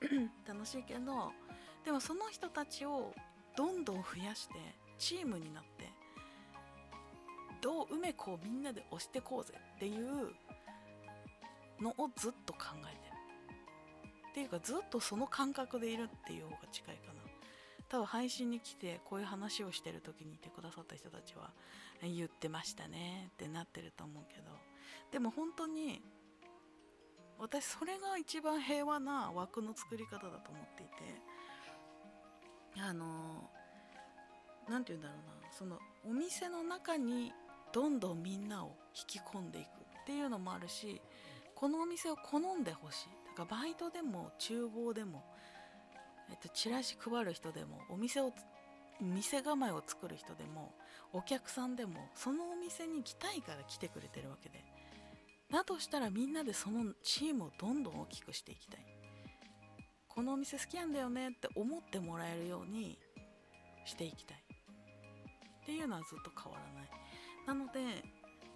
[0.48, 1.30] 楽しいけど
[1.84, 3.12] でもその人たちを
[3.56, 4.54] どんどん増やして
[4.98, 5.90] チームになって
[7.60, 10.32] どう梅子をみんなで押してこうぜっていう
[11.82, 13.10] のをずっと考えてる。
[14.30, 17.20] っていうかずっとその感覚でいるっていう方が近いかな。
[17.88, 21.50] 多分配信に来てこういう話をしてる時にいてくださった人たちは
[22.02, 24.69] 言ってましたねってなってると思うけど
[25.10, 26.02] でも本当に
[27.38, 30.92] 私それが一番平和な枠の作り方だと思っていて
[32.78, 33.50] あの
[34.68, 37.32] 何て言うんだろうなそのお店の中に
[37.72, 39.68] どんどんみんなを引き込んでいくっ
[40.06, 41.00] ていうのもあるし
[41.54, 43.08] このお店を好んでほしい。
[43.36, 45.22] だからバイトでも厨房でも、
[46.30, 48.32] えっと、チラシ配る人でもお店を
[49.00, 50.72] 店構えを作る人でも
[51.12, 54.64] お客さんでもそのお店に来たいから来てくれてるわけで。
[55.50, 58.86] だとしたらみんなでそのチームをどんどん大きくしていきたい。
[60.08, 62.98] このお店好きなんだよねって思ってもらえるように
[63.84, 64.38] していきたい。
[65.62, 66.90] っていうのはずっと変わらない。
[67.46, 68.04] なので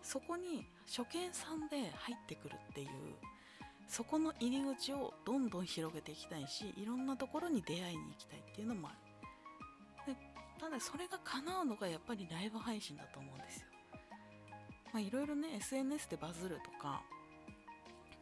[0.02, 2.88] そこに初見さんで入ってくるっていう
[3.88, 8.92] そこの入り口をどんどん広げていきたいしいろんなところに出会いに行きたいっていうのもあ
[10.06, 10.14] る。
[10.14, 10.20] で
[10.60, 13.66] ただそれが叶うのがやっぱりライブ配信だと思うんですよ。
[14.94, 17.02] まあいろいろね SNS でバズるとか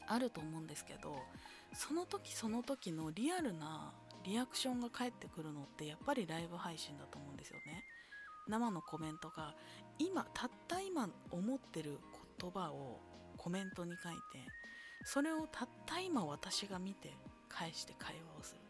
[0.08, 1.14] あると思うんですけど
[1.74, 3.92] その時その時のリアルな
[4.24, 7.84] リアクションが返ってくるのってやっぱりライブ配信だと思うんですよね。
[8.48, 9.54] 生のコメントが
[9.98, 11.98] 今たった今思ってる
[12.40, 13.00] 言葉を
[13.36, 14.18] コメントに書いて
[15.04, 17.12] それをたった今私が見て
[17.48, 18.60] 返して会話をする。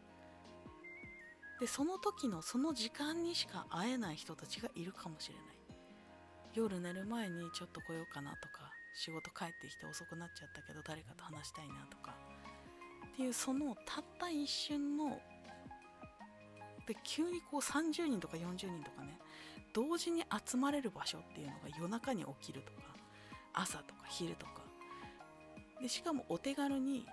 [1.61, 5.62] でその時のその時間にしか会えない人たちがいるかもしれない。
[6.55, 12.15] 夜寝る前にちょっと来ようかなとか仕事帰ってきて遅くなっちゃったけど誰かと話したいなとか。
[13.13, 15.19] っていうそのたった一瞬の
[16.87, 19.19] で急にこう30人とか40人とかね
[19.73, 22.95] 同時に集まれる場所っていうのが夜中に起きるとか
[23.53, 24.63] 朝とか昼とか。
[25.81, 27.05] でしかもお手軽に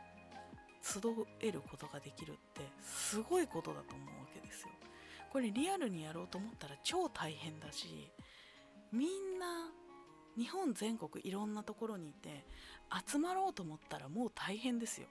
[0.83, 1.01] 集
[1.41, 4.69] えることができるってすごいことだと思うわけですよ。
[5.33, 8.11] これリアルにやろうと思ったら超大変だし
[8.93, 9.71] みんな
[10.37, 12.47] 日本全国いろんなところにいて
[13.07, 15.07] 集まろうと思ったらもう大変ですよ。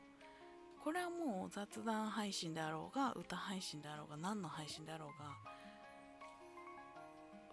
[0.84, 5.26] これはもう雑談配信であろうが歌配信であろうが何の配信であろうが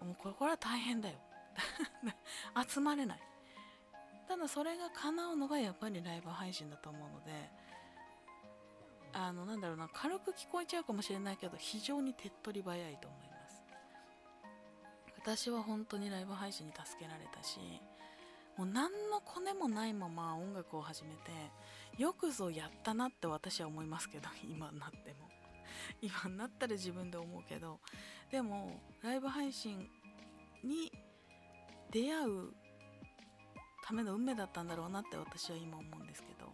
[0.05, 1.15] もうこれこれは大変だよ。
[2.67, 3.19] 集まれない。
[4.27, 7.49] ただそれが叶うのがやっぱりライブ配信だと思うので
[9.13, 13.26] あのなんだろうな軽く聞こえちゃうかもしれないけど非常に手っ取り早いと思います。
[15.27, 17.59] 私は本当にライブ配信に助けられたし
[18.57, 25.27] もう何のコネもないまま音楽を始めてよくぞやったなって私は思いますけど 今になっても。
[26.01, 27.81] 今になったら自分で思うけど
[28.31, 29.89] でもライブ配信
[30.63, 30.91] に
[31.91, 32.53] 出会う
[33.83, 36.53] ための運命だったんだろうなって私は今思うんですけど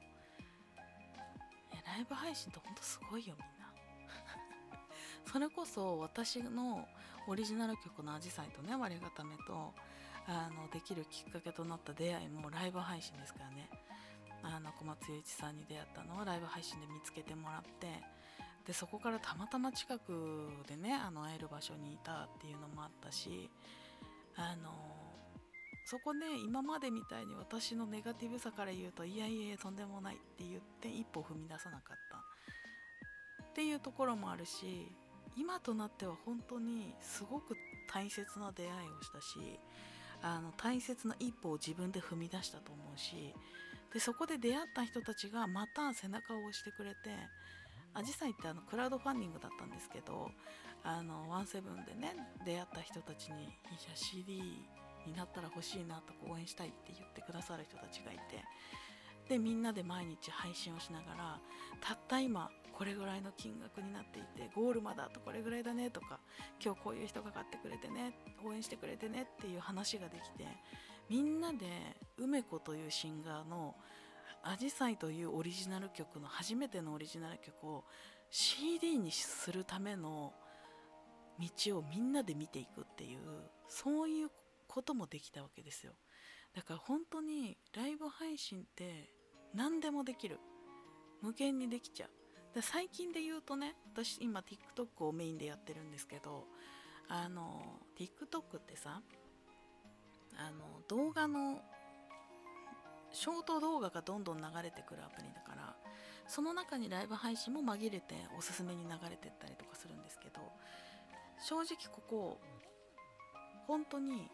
[1.85, 3.71] ライブ配信ってほんとすごいよみんな。
[5.31, 6.87] それこそ私の
[7.27, 9.73] オリジナル曲の「アジサイ」とね「割り固めと」
[10.25, 13.69] あのできるきっかけとなった出会いもライブ配信ですからね。
[14.43, 18.03] あの小松雄一さんに出会ったのはライブ配信で見つけてもらって
[18.67, 23.49] でそこからたまたま近くでねあの会える場所にいたっていうのもあったし
[24.35, 24.69] あの
[25.85, 32.17] そこね今までみたいに私のネガティブさから言うといやいやとんでもないって言って一歩踏み出さなかった
[33.43, 34.91] っていうところもあるし
[35.35, 37.55] 今となっては本当にすごく
[37.91, 39.59] 大切な出会いをしたし
[40.21, 43.33] あの大切な一歩を自分で踏み出したと思うし
[43.93, 46.95] でそこで出会った人たちがまた背中を押してくれて
[47.93, 50.31] アジサイってあのクラウドファンディングだったんですけど
[50.83, 52.15] あのワンセブンでね
[52.45, 53.51] 出会った人たちに「いや
[53.95, 54.41] CD
[55.05, 58.43] になったら欲しいなとか応援したいって言ってくださる人たちがいて
[59.33, 61.39] でみんなで毎日配信をしながら
[61.81, 66.19] たった今これぐらいの金額になっていてゴールまだとこれぐらいだねとか
[66.63, 68.13] 今日こういう人が買ってくれてね
[68.45, 70.45] 応援してくれてねっていう話ができて
[71.09, 71.65] みんなで
[72.19, 73.75] 梅子というシンガーの
[74.43, 77.85] 「アジサイ」というオリジナル曲の初めてのオリジナル曲を
[78.29, 80.31] CD にするための
[81.39, 83.19] 道をみんなで見ていくっていう
[83.67, 84.29] そういう
[84.67, 85.93] こともできたわけですよ。
[86.53, 89.09] だから本当にライブ配信って
[89.53, 90.39] 何でもできる。
[91.21, 92.09] 無限にできちゃう。
[92.53, 96.45] で最近で言うとね私今 TikTok をメインでやってるんですけど
[97.09, 99.01] あの TikTok ってさ
[100.37, 101.59] あの動画の
[103.11, 105.75] ショート動画がどんどん流れてくるアプリだから
[106.27, 110.41] その中にライブ配信も紛れておすすめに流れてったりとかするんですけど
[111.39, 112.39] 正直ここ
[113.67, 114.29] 本当に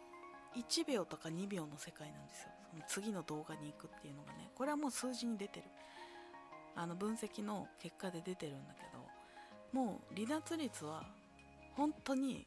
[0.56, 2.48] 1秒とか2秒の世界なんですよ。
[2.86, 5.66] 次の動画に行くっていうのがねこれはもう数字に出てる。
[6.76, 9.04] あの分析の結果で出てるんだけど
[9.72, 11.04] もう離脱率は
[11.76, 12.46] 本当に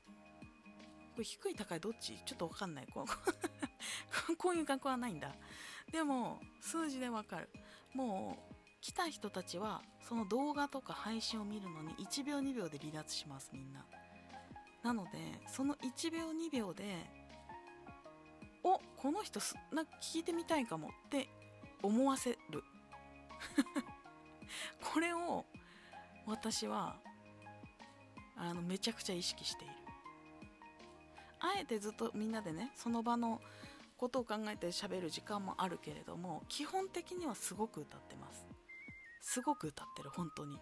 [1.13, 2.17] これ低い高いどっち？
[2.25, 2.87] ちょっと分かんない。
[2.91, 3.05] こ
[4.29, 5.35] う こういう額はないんだ。
[5.91, 7.49] でも数字で分かる。
[7.93, 13.85] もう来た人たちはその動画とか配信を見るのに1秒2秒で離脱しますみんな。
[14.81, 15.11] なので
[15.47, 17.22] その1秒2秒で
[18.63, 19.39] おこの人
[19.71, 21.27] なんか聞いてみたいかもって
[21.81, 22.63] 思わせる。
[24.93, 25.45] これを
[26.25, 26.95] 私は
[28.37, 29.73] あのめちゃくちゃ意識している。
[31.39, 33.41] あえてずっとみんなでねその場の
[33.97, 38.45] ことを考えて喋る時間もあるけれども基本的にはすごく歌ってます。
[39.21, 40.59] すごく歌ってる本当に。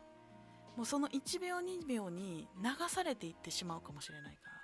[0.76, 4.61] もうその1秒2秒に流されていってしまうかもしれないから。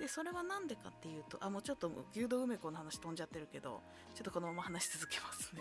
[0.00, 3.82] でそれは何でかっていうとあもうちょっと牛丼梅子の話飛んじゃってるけど
[4.14, 5.60] ちょっとこのまま話し続けますね。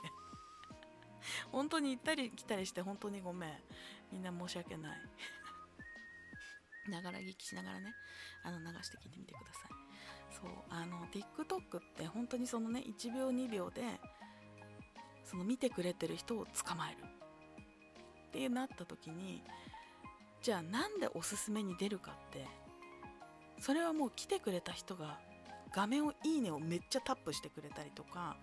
[1.52, 3.60] 本当に行ったり来たりして本当にごめん。
[4.14, 5.00] みんな申し訳ない。
[6.90, 7.94] ながら聞きしながらね
[8.44, 9.72] あの流して聞いてみてください。
[10.34, 14.00] そうあの TikTok って本当にそのね1秒2秒で
[15.26, 17.04] その見てくれてる人を捕まえる。
[18.30, 19.44] ってなった時に
[20.42, 22.48] じゃあなんでおすすめに出るかって
[23.60, 25.20] それはもう来てくれた人が
[25.72, 28.36] 画面をいいねをめっちゃタップしてくれたりとか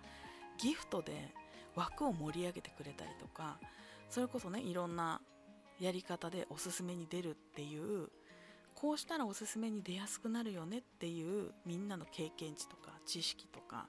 [0.59, 1.33] ギフトで
[1.75, 3.57] 枠を盛り上げてくれたりとか
[4.09, 5.21] それこそねいろんな
[5.79, 8.09] やり方でおすすめに出るっていう
[8.73, 13.87] こうしたらおすすめに出やすくなるよねっていうみんなの経験値とか知識とか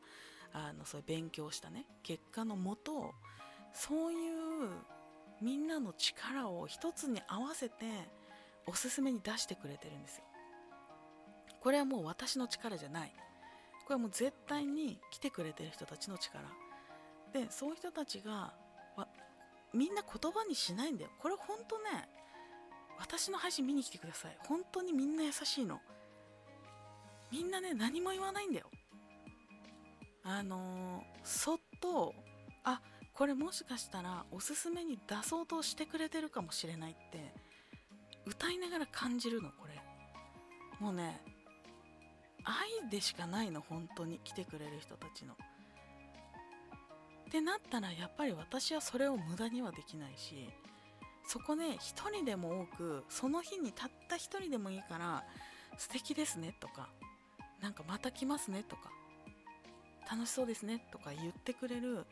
[0.52, 3.12] あのそういう勉強したね結果のもと
[3.72, 4.18] そういう
[5.40, 7.74] みんなの力を一つに合わせて
[8.66, 10.24] おすすめに出してくれてるんですよ。
[11.60, 13.12] これはもう私の力じゃない。
[13.84, 16.44] これはもう絶対に来てくれてる人たちの力。
[17.32, 18.52] でそういう人たちが
[19.72, 21.10] みんな言葉にしないんだよ。
[21.18, 22.08] これほんとね
[22.98, 24.36] 私の配信見に来てください。
[24.46, 25.80] 本当にみんな優しいの。
[27.30, 28.70] みんなね何も言わないんだよ。
[30.24, 32.14] あのー、そっと
[32.64, 32.80] あ
[33.14, 37.32] これもしかしたらおすすめに出そうとしてくれてるかもしれないって
[38.26, 39.80] 歌いながら感じるのこれ。
[40.80, 41.20] もうね
[42.44, 45.34] 愛でしかないの本当に来てくれる人たちの。
[45.34, 50.48] ってなったらやっぱり私はそれを無駄にはできないし
[51.26, 55.24] そこで一人でも多くその日にたった一人でもいいから
[55.76, 56.88] 素敵ですねとか
[57.60, 58.90] なんかまた来ますねとか
[60.10, 62.06] 楽しそうですねとか言ってくれる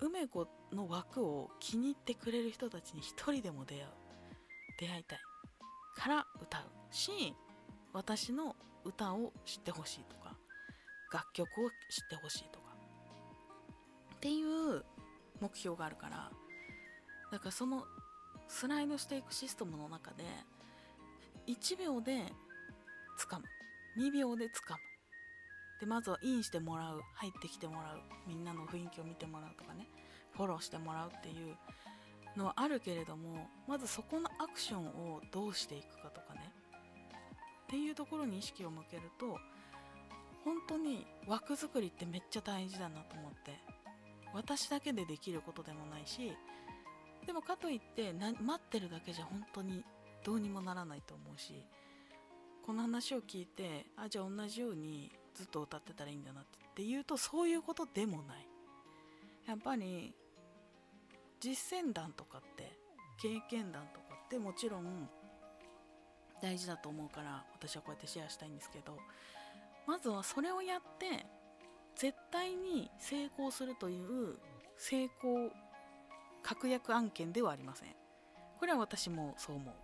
[0.00, 3.84] 梅子の枠を気に入ってくれる人たちに一人でも出会う
[4.80, 5.18] 出会いたい
[5.94, 7.34] から歌うし
[7.92, 10.36] 私の歌を知ってほしいとか
[11.12, 12.64] 楽曲を知ってほしいとか。
[14.16, 14.84] っていう
[15.40, 16.30] 目標があるから
[17.30, 17.84] だからその
[18.48, 20.24] スライドしていくシステムの中で
[21.46, 22.32] 1秒で
[23.18, 23.44] 掴む。
[23.98, 24.78] 2秒で掴む。
[25.80, 27.00] でまずはインしてもらう。
[27.14, 28.00] 入ってきてもらう。
[28.26, 29.86] みんなの雰囲気を見てもらうとかね。
[30.36, 31.56] フォローしてもらうっていう
[32.36, 36.33] のはあるけれどもまずそこのアクションをどうしていくかとか
[37.74, 39.36] っていうところに意識を向けると
[40.44, 43.52] 本当に枠作りってめっちゃ大事だなと思って
[44.32, 46.32] 私だけでできることでもないし
[47.26, 49.82] でもかといって待ってるだけじゃ本当に
[50.24, 51.66] どうにもならないと思うし
[52.64, 56.44] この話を聞いてあじゃあ同じようにずっと歌ってたらいいんだなっ
[56.76, 58.46] て言うとそういうことでもない。
[59.48, 60.14] やっぱり
[61.40, 62.78] 実践談とかって
[63.20, 65.08] 経験談とかってもちろん
[66.44, 68.98] 大事だと思うから私はこうやってシェアしたいんですけど
[69.86, 71.24] まずはそれをやって
[71.96, 74.36] 絶対に成功するという
[74.76, 75.50] 成功
[76.42, 77.88] 確約案件ではありません。
[78.58, 79.74] これは私もそう思う。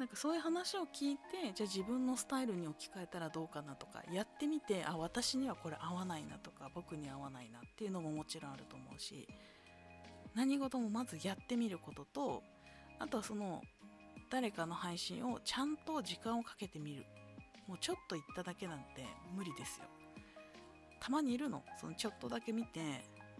[0.00, 9.26] なんかそういう話を聞いてじゃあ自分のスタイルに置き換えたらどうかなとかやってみてあ私にはこれ合わないなとか僕に合わないなっていうのももちろんあると思うし
[10.36, 12.42] 何事もまずやってみることと
[13.00, 13.60] あとはその
[14.30, 17.04] 誰かの配信をちゃんと時間をかけてみる。
[17.66, 19.84] もうちょっと言っただけなんて無理ですよ。
[21.00, 21.62] たまにいるの。
[21.80, 22.80] そのちょっとだけ見て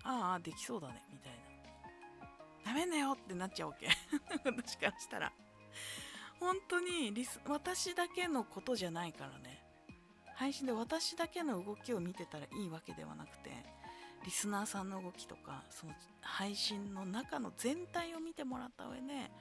[0.03, 1.03] ああできそうだね。
[1.12, 2.72] みたいな。
[2.72, 3.89] ダメだよってなっちゃうわけ。
[4.45, 5.32] 私からしたら。
[6.41, 9.68] 本当にリス私だけのことじゃないからね。
[10.39, 13.51] 配信で私だけの動きを見てたらいいわけではなくて
[14.24, 19.32] リスナーさんの動きとかその配信の中の全体を見てもらった上で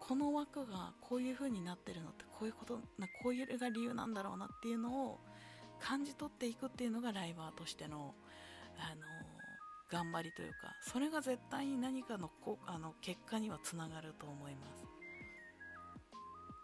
[0.00, 5.20] この枠がこういう風になってるのってこういうことなこういうが理由なんだろうなっていうのを
[5.80, 8.14] 感じ取っていくっていうのがライバーとしての、
[8.78, 9.02] あの
[9.90, 14.84] 頑張りというかそれが絶対に何かのこあの結果にはつながると思います。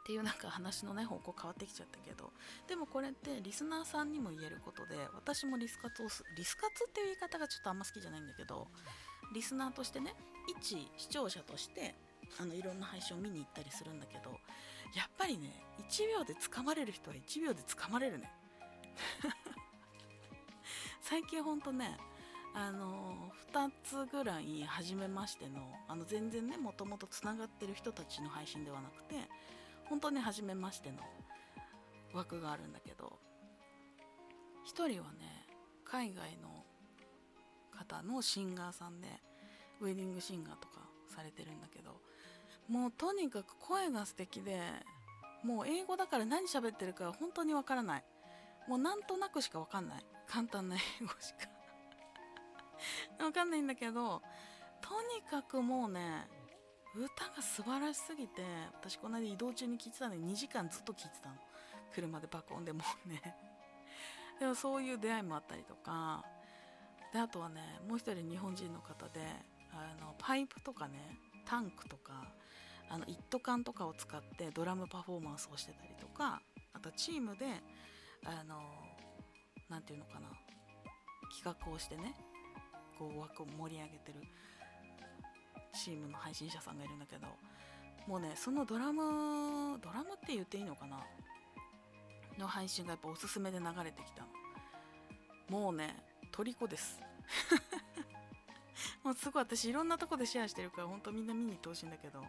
[0.03, 2.33] っていうなんか話のね方向変わってきちゃったけど
[2.67, 8.67] でもこれってリスナーさんにも言えることで私もリス活をすリス活っていう言い方がちょっとあんま好きじゃないんだけど
[9.33, 10.17] リスナーとしてね
[10.61, 11.95] 一視聴者として
[12.41, 14.31] あのいろんな配信を見に行ったりするんだけど
[14.95, 18.31] やっぱりね1秒で掴まれる人は1秒で掴まれるね。
[21.01, 21.99] 最近ほんとね
[22.55, 29.17] あの2つぐらい初めましてのあの全然ねもともとつながってる人たちの配信ではなくて
[29.89, 30.99] 本当に初めましての
[32.13, 33.19] 枠があるんだけど
[34.67, 35.47] 1人はね
[35.85, 36.65] 海外の
[37.71, 39.09] 方のシンガーさんで
[39.81, 42.01] ウェディングシンガーとかされてるんだけど
[42.69, 44.61] もうとにかく声が素敵で
[45.43, 48.05] もう英語だから何喋ってるか本当にわからない。
[48.69, 50.05] もうなんとなくしかわかんない。
[50.27, 51.49] 簡単な英語しか。
[53.25, 54.23] わかんないんだけど
[54.81, 56.27] とにかくもうね
[56.95, 58.43] 歌が素晴らしすぎて
[58.73, 61.37] 私この間移動中に聴いてたのに2時間ずっと聴いてたの。
[61.93, 63.21] 車で爆音でもうね。
[64.39, 66.25] でもそういう出会いもあったりとか。
[67.13, 69.21] であとはねもう一人日本人の方で
[69.71, 72.33] あのパイプとかねタンクとか
[72.89, 76.43] あの一斗缶とかを使ってドラムパフォーマンスをしてたりとか
[76.75, 77.47] あとチームで
[78.25, 78.61] あの
[79.69, 80.29] 何て言うのかな
[81.35, 82.15] 企画をしてね
[82.99, 84.21] こう枠を盛り上げてる
[85.73, 87.27] チームの配信者さんがいるんだけど
[88.07, 90.99] もうねそのドラムドラムって言っていいのかな
[92.39, 94.29] の配信がやっぱおすすめで流れてきたの。
[95.49, 95.97] もうね
[96.31, 97.01] 虜です。
[99.05, 102.25] もうすごい私いろんなとこでシェアしてるからほんとみんな見に行ってほしいんだけど。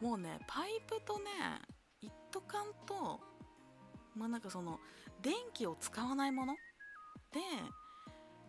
[0.00, 1.24] もうねパイプとね
[2.00, 3.20] 一斗缶と
[4.14, 4.78] まあなんかその
[5.22, 6.54] 電気を使わないもの？
[7.32, 7.40] で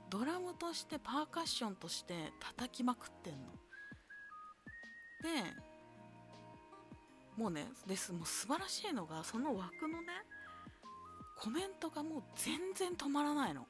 [0.10, 3.40] ドラムとしてパーカッションとして叩きまくってんの。
[5.24, 5.30] で
[7.36, 10.08] もうねですもう素晴らしいのがその枠のね
[11.38, 13.66] コメントがもう全然止まらないの。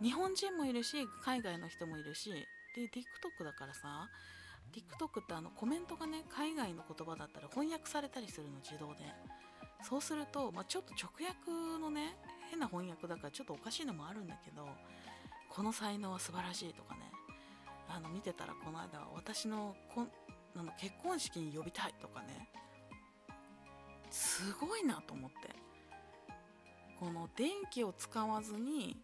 [0.00, 2.30] 日本人もいるし海外の人もいるし
[2.76, 4.08] で TikTok だからさ
[4.72, 9.00] TikTok ってあのコメントがね海外の言葉だったら翻訳されたりするの自動で。
[9.82, 12.16] そうすると、まあ、ちょっと直訳のね
[12.50, 14.66] 変な翻訳だからちょっとおかしいのもあるんだけど
[15.48, 17.00] この才能は素晴らしいとかね。
[17.88, 20.06] あの見てたらこの間私のこ
[20.54, 22.48] あの結婚式に呼びたいとかね。
[24.10, 25.56] すごいなと思って。
[26.98, 29.00] この電気を使わずに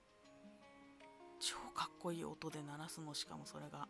[1.39, 3.87] 超かっこいい音で鳴らすのしかもそれが。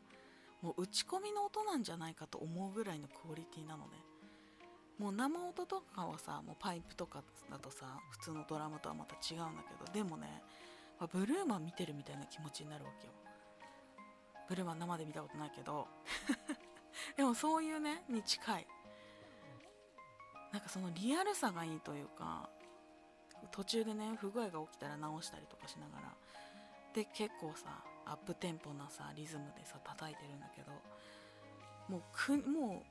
[0.64, 3.90] もう打ち込みの音なんじゃないかと思うぐらいのクオリティなのね。
[4.98, 10.42] もう生音とかはさもうパイプとかだとさ普通のドラムとはまた違うんだけどでもね
[10.98, 13.12] まブルーマン見てるみたいな気持ちになるわけよ。
[14.48, 15.86] ブルーマン生で見たことないけど。
[17.14, 18.66] でもそういうねに近い。
[20.50, 22.48] なんかそのリアルさがいいというか
[23.50, 26.14] 途中でね不具合が起きたら直したりとかしながら。
[26.94, 30.72] で結構さアップテンポなさリズムでさ叩いてるんだけど
[31.88, 32.82] もうくも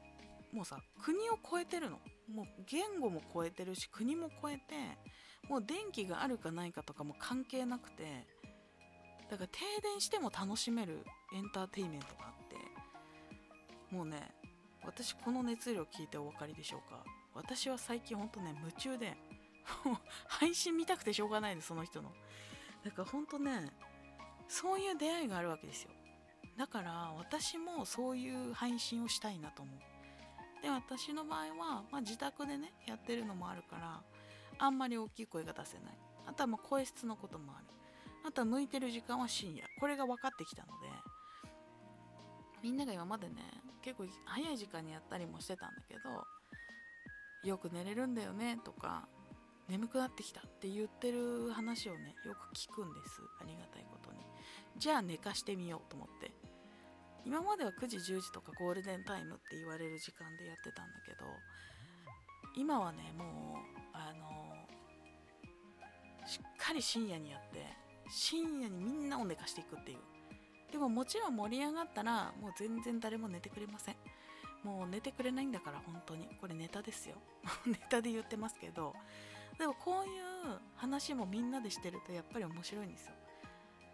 [0.53, 1.99] うもうさ国を超えてるの。
[2.31, 4.61] もう言語も超えてるし国も超えて
[5.49, 8.25] もう電気があるかないかとかも関係なくて
[9.29, 11.03] だから停電しても楽しめる
[11.35, 12.55] エンターテインメントがあって
[13.93, 14.31] もうね
[14.85, 17.03] 私この熱量聞いてお分かりでしょうか。
[17.35, 19.17] 私は最近ほんとね夢中で
[19.83, 19.97] もう
[20.27, 22.11] 配信見たくてしょうがないですその人の。
[22.83, 23.71] だからほんとね
[24.53, 25.89] そういう出会いがあるわけですよ。
[26.59, 30.61] だから私もそういう配信をしたいなと思う。
[30.61, 34.01] で私の場合は、まあ、自宅でねやってるのもあるから
[34.59, 35.97] あんまり大きい声が出せない。
[36.27, 37.65] あとはま声質のこともある。
[38.27, 39.65] あとは向いてる時間は深夜。
[39.79, 40.73] これが分かってきたので
[42.61, 43.33] みんなが今までね
[43.81, 45.99] 結構早い時間にやったりもしてたんだけど
[47.49, 49.07] よく寝れるんだよねとか
[49.67, 53.21] 眠くなってきたって言ってる話をねよく聞くんです。
[53.41, 54.32] ありがたいことに。
[54.77, 56.31] じゃあ寝かしてみようと思って。
[57.25, 61.25] 今までは9時10時とかゴールデンタイムって言われる時間でやってたんだけど
[62.55, 63.27] 今はねもう
[63.93, 64.53] あの
[66.27, 67.65] しっかり深夜にやって
[68.09, 69.97] 深夜にみんなを寝かしていくっていう。
[70.71, 73.95] でももちろん盛り上がったらもう全然誰も寝てくれません。
[74.63, 76.27] もう寝てくれないんだから本当に。
[76.41, 77.15] これネタですよ。
[77.65, 78.93] ネタで言ってますけど。
[79.57, 83.13] でもこういう話もみんなでしてるとやっぱり面白いんですよ。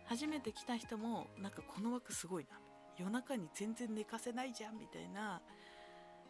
[0.09, 2.59] 初めて来た人もなんかこの枠すごいな。
[2.97, 5.39] 夜中に全然寝かせないじゃんみたいな。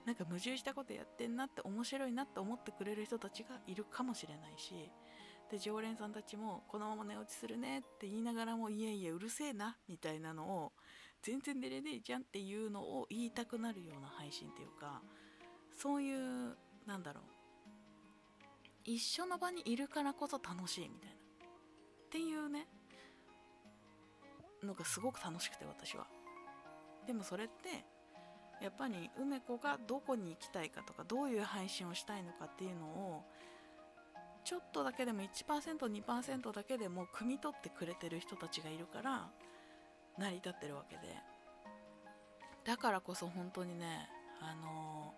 [0.05, 4.91] なんか矛盾したことやってんなって面白いなって思ってくれる人たちがいるかもしれないし。
[5.49, 10.73] で常連さんたちもこのまま寝落ちするねって言いながらもいえいえうるせえなみたいなのを
[11.23, 15.01] 全然寝れねえじゃんっていうのを言いたくなるような配信っていうか
[15.75, 16.55] そういう
[16.85, 17.23] なんだろう。
[18.83, 21.15] 一緒の場にいるからこそ楽しいみたいな。
[21.15, 22.67] っていうね。
[24.63, 26.07] のがすごく楽しくて私は。
[27.05, 27.85] でもそれって
[28.61, 33.23] やっぱり梅子がどこに行きたいかとかどういう配信をしたいのかっていうのを
[34.43, 39.29] ちょっとだけでも 1%2% だけでも汲み取ってくれてる人たちがいるから
[40.17, 41.01] 成り立ってるわけで。
[42.65, 44.09] だからこそ本当にね
[44.41, 45.13] あの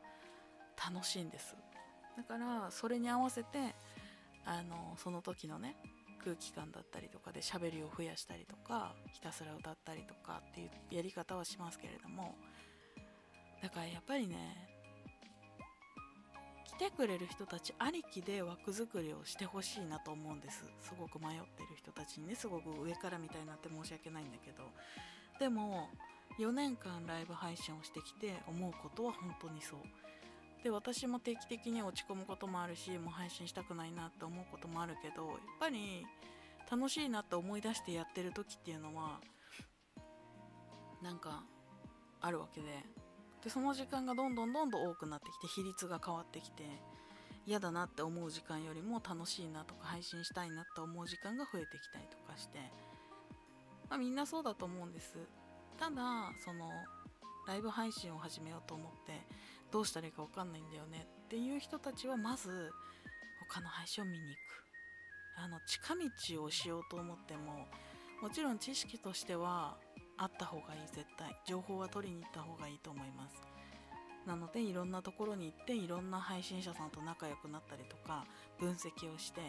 [0.77, 1.55] ー、楽しいんです。
[2.15, 3.75] だからそれに合わせて
[4.45, 5.75] あのー、その時のね
[6.23, 12.35] 空気感だったりとかで喋りを増やしたりとかひたすら歌ったりとかっていうやり方はしますけれども
[13.61, 14.69] だからやっぱりね
[16.65, 20.63] 来てくれる人たちありきで枠作りをしてほしいなと思うんです。
[20.79, 24.63] すごく迷ってる人たちにねすごく上からみたいになって申し訳ないんだけど。
[25.39, 25.89] でも
[26.39, 29.79] 4年間ライブ配信をしてきて思うことは本当にそう。
[30.63, 36.05] で私も定期的に落ち込むこともあるしもう配信したくないなって思うこともあるけどやっぱり
[36.71, 39.19] 楽しいなって思い出してやってる時っていうのは
[41.01, 41.43] なんか
[42.21, 42.67] あるわけで。
[43.43, 46.63] でその時間がどんどんどんどん多くなってきて比率が変わってきて
[47.47, 52.59] 嫌だなって思う時間よりも楽しいなとか配信したいなって思う時間が増えてきたりとかして、
[53.89, 55.17] まあ、みんなそうだと思うんです。
[55.79, 56.69] ただその
[57.47, 59.25] ライブ配信を始めようと思って
[59.71, 62.71] どうしたらいいか分かんないんだよねっていう人たちはまず
[63.49, 64.61] 他の配信を見に行く。
[65.37, 67.65] あの近道をしようと思っても
[68.21, 69.77] もちろん知識としては
[70.17, 71.35] あった方がいい絶対。
[71.45, 73.35] 情報は取りに行った方がいいと思います。
[74.25, 78.25] なのでいろんなところに行っていろんな配信者さんと仲良くなったりとか
[78.59, 79.41] 分析をして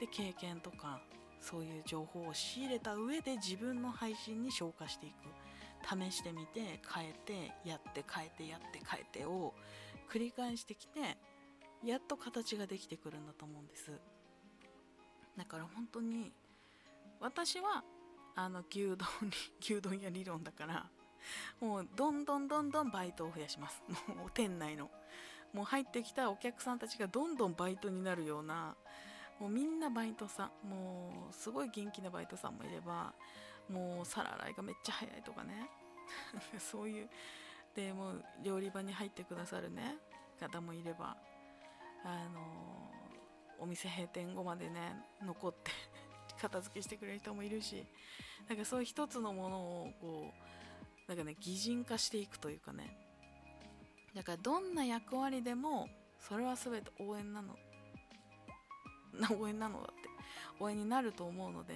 [0.00, 1.00] で経験とか
[1.40, 5.14] そういう情報を仕入れた上で自分の配信に消化していく。
[5.82, 9.54] 試してみて変えてやって変えてやって変えてを
[10.10, 11.18] 繰り返してきて
[11.84, 13.92] やっと形ができてくるんだと思うんです。
[15.36, 16.32] だから本当に
[17.20, 17.84] 私は
[18.34, 20.90] あの牛丼に 牛丼屋理論だから
[21.60, 23.82] もうどんどんどんどんバイトを増やします。
[24.08, 24.90] もう店内の。
[25.52, 28.76] もう入ってきたお客さんたちがどんどんバイトになるような
[29.40, 33.12] もうみんなバイトさんもうすごい元気なバイトさんもいれば
[33.70, 35.70] もう皿洗いがめっちゃ早いとかね。
[36.58, 37.08] そういう
[37.74, 39.96] でもう料理場に入ってくださるね。
[40.40, 41.16] 方もいれば
[42.02, 42.90] あの
[43.58, 45.70] お店閉店後までね残って
[46.40, 47.86] 片付けしてくれる人もいるし
[48.48, 50.32] なんかそういう一つのものをこ
[51.06, 52.96] うだかね擬人化していくというかね。
[54.14, 57.56] だからどんな役割でもそれは全て応援なの。
[59.38, 60.10] 応援なのだって。
[60.58, 61.74] 応援になると思うので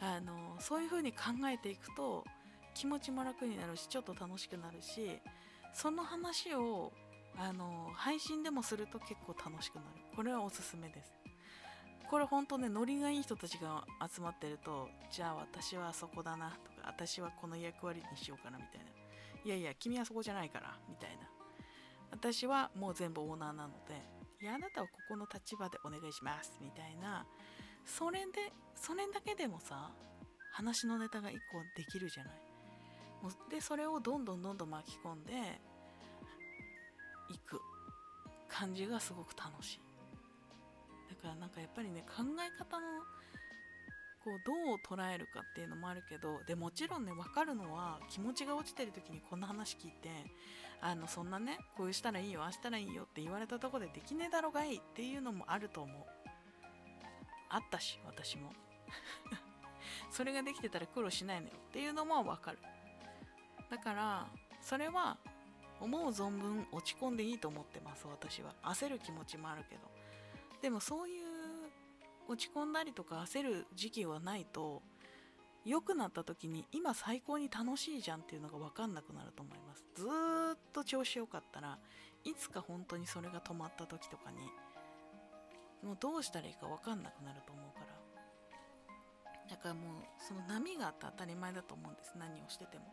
[0.00, 2.24] あのそういう風に考えていくと
[2.74, 5.18] 気持ちも楽になるしちょっと楽しくなるし
[5.74, 6.92] その話を
[7.36, 9.86] あの配信でもすると結構楽しくなる。
[10.16, 11.12] これはおすすめです。
[12.10, 18.86] これ本当ねノリがいい人たちが集まってるとじゃあ私はあそこだなとか私はこの役割にしようかなみたいな。
[19.44, 21.28] いやいや君はそこじゃないからみたいな。
[22.10, 23.94] 私はもう全部オーナーなので
[24.42, 27.24] いやあなたはここの立場でお願いしますみたいな
[27.98, 29.90] それでそれだけでもさ
[30.52, 32.34] 話のネタが1個できるじゃない。
[33.50, 35.32] でそれをどんどんどんどん巻き込んで
[37.28, 37.60] いく。
[38.50, 39.80] 感じがすごく楽しい。
[41.08, 42.86] だからなんかやっぱりね考え方の
[44.22, 50.10] こうどう捉えるかっていうのもあるけどでもちろんね分かるのは気持ちが落ちてる時にこんな話聞いて
[50.82, 56.19] あのそんなねこうしたらいいよああしたらいいよって言われたとこでできねえだろがいいっていうのもあると思う。
[57.50, 58.52] あったし私も。
[60.10, 61.52] それができてたら苦労しないのよ。
[61.68, 62.58] っていうのも分かる。
[63.68, 64.28] だから
[64.60, 65.18] それは
[65.80, 68.54] 思う存分落ち込んでいいと思ってます私は。
[68.62, 69.82] 焦る気持ちもあるけど。
[70.62, 71.70] でもそういう
[72.28, 74.82] 落ち込んだりとか焦る時期はないと
[75.64, 79.84] 良くなった時に今最高に楽しいじゃんっていうのが分かんなくなると思います。
[79.94, 80.06] ず
[80.54, 81.78] っと調子良かったら
[82.24, 84.38] いつか本当にそれが止まった時とかに
[85.82, 88.00] もうどうしたらいいか分かんなくなると思うから。
[89.50, 92.14] だからもうその波があって当たり前だと思うんです。
[92.18, 92.84] 何をしてても。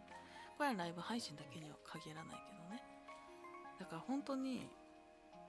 [0.57, 2.83] これはライブ配信だけには限らないけどね。
[3.79, 4.67] だから本当に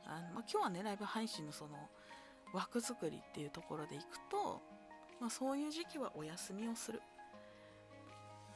[0.04, 1.78] あの、まあ、今日はねライブ配信のその
[2.52, 4.60] 枠作りっていうところでいくと、
[5.20, 7.00] まあ、そういう時期はお休みをする。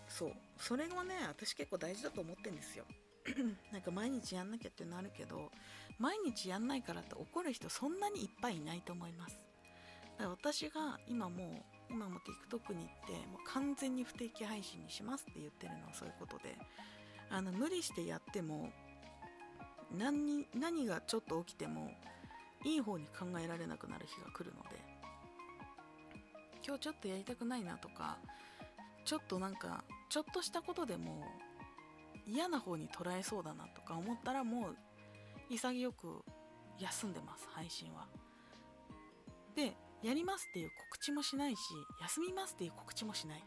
[0.09, 0.33] そう。
[0.59, 2.85] それがね私結構大事だと思ってんですよ。
[3.73, 5.51] なんか毎日やんなきゃってなるけど
[5.99, 9.39] 毎日やんないからって怒る人そんなにいっぱいいないと思います。
[10.19, 12.21] だから私が今もう今も
[12.51, 16.57] TikTok に行ってもう完全に不定期配信にしますって言ってるのはそういうことで
[17.31, 18.71] あの無理してやっても
[19.97, 21.91] 何何がちょっと起きても
[22.65, 24.69] いい方に考えられなくなる日が来るので
[26.67, 28.17] 今日ちょっとやりたくないなとか
[29.05, 31.25] ちょっとなんかちょっとしたことでも
[32.27, 34.77] 嫌な方に捉えそうだなとか思ったらもう
[35.51, 36.23] 潔く
[36.79, 38.07] 休んでます配信は。
[39.55, 41.59] でやりますっていう告知もしないし
[42.01, 43.45] 休みますっていう告知もしない。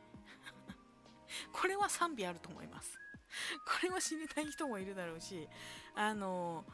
[1.51, 2.97] これは賛否あると思います。
[3.65, 5.49] これは知りたい人もいるだろうし
[5.93, 6.65] あの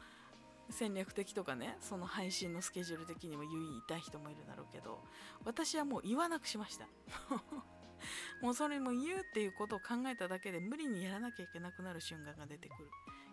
[0.70, 5.02] 戦略的とかねその配信のスケジュール的にも言いたい人もいるだろうけど
[5.44, 6.86] 私はもう言わなくしました。
[8.40, 12.90] もうそれも言うっていうことを考えただけで無理にやらなきゃいけなくなる瞬間が出てくる。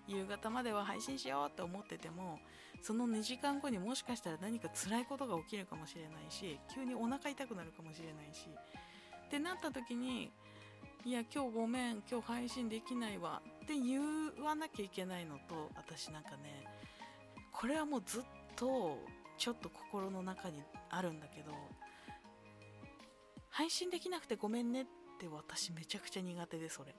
[0.07, 2.39] 夕方までは配信しようって思ってても
[2.81, 8.47] その2時間後にもしかしたら何か辛いことが起きるかもしれないし急にお腹痛くなるかもしれないし。
[9.27, 10.31] ってなった時に
[11.05, 14.01] いや今日ごめん今日配信できないわって言
[14.43, 16.65] わなきゃいけないのと私なんかね
[17.51, 18.23] これはもうずっ
[18.55, 18.97] と
[19.37, 21.51] ちょっと心の中にあるんだけど
[23.59, 24.85] 配信できなくてごめんねっ
[25.19, 26.95] て私めちゃくちゃ苦手でそれ。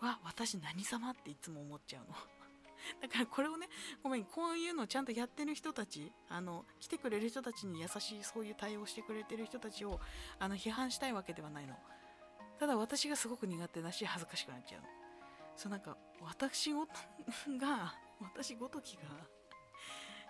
[0.00, 2.14] わ私何様っていつも思っちゃうの。
[3.02, 3.68] だからこれをね
[4.00, 9.98] ごめんこういうのをちゃんとやってる人たちあの来てくれる人たちに優しいそういう対応してくれてる人たちを
[10.38, 11.76] あの批判したいわけではないの。
[12.60, 14.86] ただ私がすごく苦手だし恥ずかしくなっちゃうの。
[15.56, 19.02] そうなんか私ごが私ごときが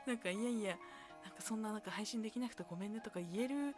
[0.06, 0.78] なんかいやいや
[1.24, 3.74] なんかそんななんか配信できなくてごめんねとか言える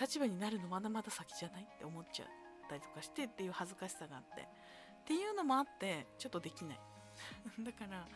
[0.00, 2.28] 立場になるのまだまだ先じゃないって思っちゃっ
[2.68, 4.42] たりとかしてっていう恥ずかしさがあって。
[4.42, 4.44] っ
[5.06, 6.80] ていうのもあってちょっとできない。
[7.60, 8.06] だから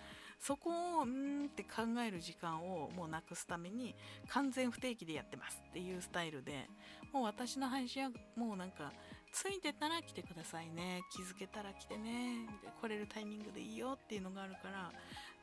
[0.41, 3.95] そこをうんって考える時間をもうなくすために
[4.28, 6.68] 完全不定期でやってますっていうスタイルで
[7.12, 8.91] もう私の配信はもうなんか
[9.33, 11.03] ついてたら来てくださいね。
[11.12, 12.49] 気づけたら来てね。
[12.81, 14.93] 来れるタイミングでいいよっていうのがあるから。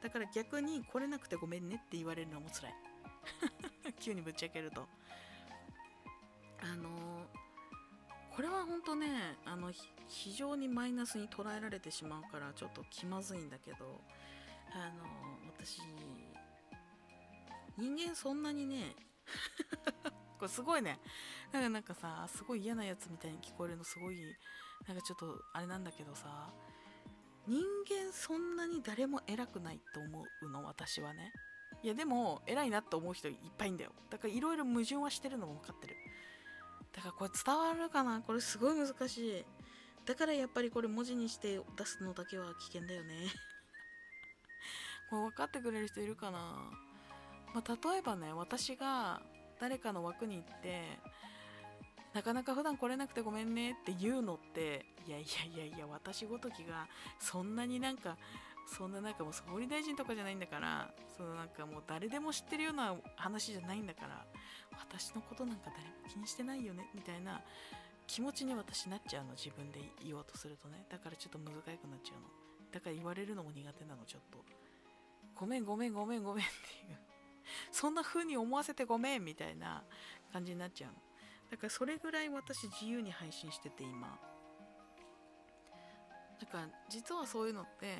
[0.01, 2.73] だから逆に来れなくてごめんねって言われるのも辛い。
[3.99, 4.87] 急にぶっちゃけると。
[6.59, 7.27] あの
[8.35, 9.71] これは本当ねあの
[10.07, 14.01] 非常にマイナスに捉えられてしまうからちょっと気まずいんだけど
[14.71, 15.03] あの
[15.47, 15.81] 私
[17.77, 18.95] 人間そんなにね
[20.37, 20.99] これすごいね。
[21.51, 24.21] なんかなんかさすごい嫌なやつみたいに聞こえるのすごい
[24.87, 26.53] なんかちょっとあれなんだけどさ
[27.47, 31.31] 人間そんなに誰も偉くないと思うの私はね。
[31.87, 33.91] いやでも偉いなって思う人いっぱいいんだよ。
[34.09, 35.95] だからいろいろ矛盾はしてるのも分かってる。
[36.93, 38.19] だからこれ伝わるかな？
[38.19, 39.45] これすごい難しい。
[40.05, 43.13] だからやっぱりこれ文字にして出すのだけは危険だよね。
[45.09, 46.39] これ分かってくれる人いるかな、
[47.53, 49.21] まあ、例えばね私が
[49.61, 50.81] 誰かの枠に行って
[52.13, 55.25] なかなか普段来れなくてごめんねって言うのっていやい
[55.55, 58.17] やいやいや私ごときがそんなになんか
[58.67, 64.25] そんななんかもう総理大臣とかじゃないんだからそのなんかもう誰でも知ってるような話じゃないんだから
[64.77, 67.41] 私のことなんか誰も気にしてないよねみたいな
[68.07, 70.85] 気持ちに私なっちゃうの自分で言おうとするとね。
[70.89, 72.27] だからちょっと難しくなっちゃうの。
[72.71, 74.43] だから言われるのも苦手なのちょっと。
[75.35, 76.97] ごめんごめんごめんごめんっていう。
[77.71, 79.83] そんな風に思わせてごめんみたいな
[80.31, 80.97] 感じになっちゃうの。
[81.51, 84.17] だからそれぐらい私自由に配信してて今。
[86.39, 87.97] だから実はそういうのって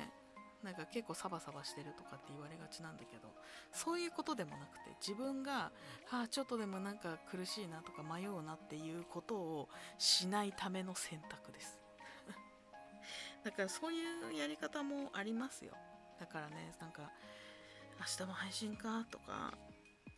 [0.62, 3.28] なんか結構サバサバしてるとかって言われがちなんだけど
[3.72, 5.70] そういうことでもなくて自分が、
[6.10, 11.78] ああちょっとでもなんか苦しいなとか迷うなっていうことをしないための選択です。
[13.44, 15.76] だからそういうやり方もありますよ。
[16.18, 17.10] だからねなんか
[18.00, 19.52] 明日も配信かとか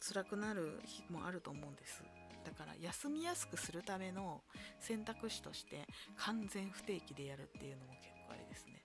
[0.00, 2.02] 辛くなる日もあると思うんです。
[2.44, 4.42] だから休みやすくするための
[4.78, 5.86] 選択肢として
[6.16, 8.79] 完全不定期でやるっていうのも結構ありですね。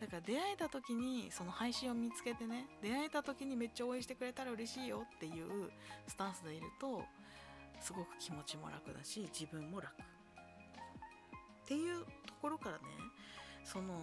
[0.00, 5.70] だから出会えた時にその配信を見つけてね出会えた時にめっちゃ応援してくれたら嬉しいよっていう
[6.06, 7.02] スタンスでいると
[7.80, 9.92] すごく気持ちも楽だし自分も楽。
[9.92, 12.82] っていうところからね
[13.64, 13.94] その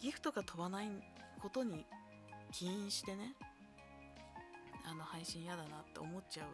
[0.00, 0.88] ギフトが飛ばない
[1.40, 1.84] ことに
[2.52, 3.34] 起因してね
[4.84, 6.46] あの配信嫌だなって思っちゃう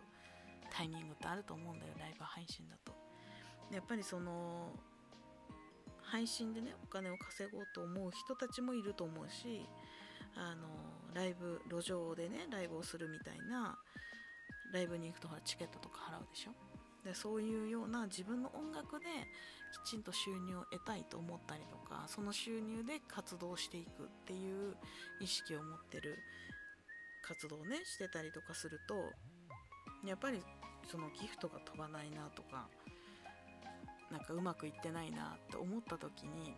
[0.71, 2.93] タイミングってあると思うんだよライブ配信だと。
[3.71, 4.71] やっぱりその
[6.13, 9.67] 配信でねお金を稼ごうと思う人たちもいると思うし
[10.37, 10.69] あの
[11.15, 13.79] ライブ路上でねライブをするみたいな
[14.75, 16.51] ライブに行くとほらチケットとか払うでしょ？
[17.03, 19.07] でそういうような自分の音楽で
[19.87, 24.77] きちんと収入を得たいと思ったりとかその収入で活動していくっていう
[25.19, 26.19] 意識を持ってる
[27.27, 28.95] 活動をねしてたりとかすると
[30.07, 30.43] やっぱり
[30.91, 32.69] そのギフトが飛ばないなとか
[34.13, 36.55] なんかうまくいってないなって思った時に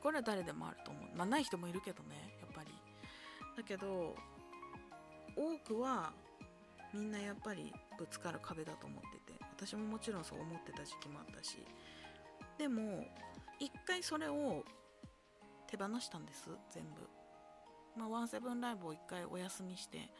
[0.00, 1.02] これは誰でもあると思う。
[1.16, 2.70] まあない人もいるけどねやっぱり。
[3.56, 4.14] だけど
[5.34, 6.12] 多くは
[6.94, 11.58] みんなやっぱりぶつかる壁だと思ってて私ももちろんそう思ってた時期もあったし。
[12.56, 13.04] でも
[13.58, 14.64] 一回それを
[15.66, 17.02] 手放したんです全部。
[17.98, 20.10] まあワンセブンライブを一回お休みして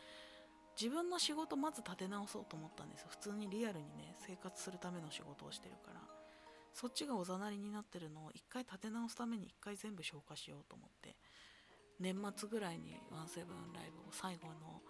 [0.81, 3.09] 自分の仕事まず立て直そうと思ったんですよ。
[3.11, 6.01] 普通にリアルにね生活するための仕事をしてるから。
[6.75, 11.17] そっちがおざなりになってるのを一回立て直すために一回全部消化しようと思って。
[11.99, 14.83] 年末ぐらいにワンセブンライブを最後の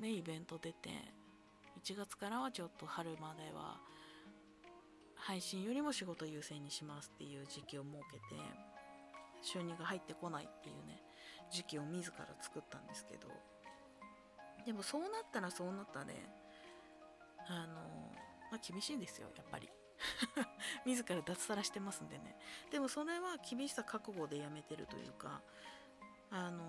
[0.00, 0.90] ねイベント出て
[1.84, 3.78] 1月からはちょっと春までは
[5.14, 8.42] 配信よりも仕事優先にしますっていう時期を設けて
[9.42, 11.00] 収入が入ってこないっていうね
[11.52, 13.28] 時期を自ら作ったんですけど。
[14.66, 16.14] でもそうなったらそうなったで、
[17.48, 17.74] あの、
[18.50, 19.68] まあ、厳しいんですよ、やっぱり。
[20.86, 22.38] 自ら脱サラしてますんでね。
[22.70, 25.42] でもそれは厳しさ覚悟でやめてるというか、
[26.30, 26.60] あの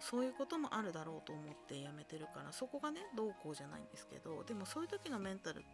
[0.00, 5.66] そういうこともあるだろうと思ってやめてるからそこがねどうこうじゃないんですけどでもそういう時のメンタルって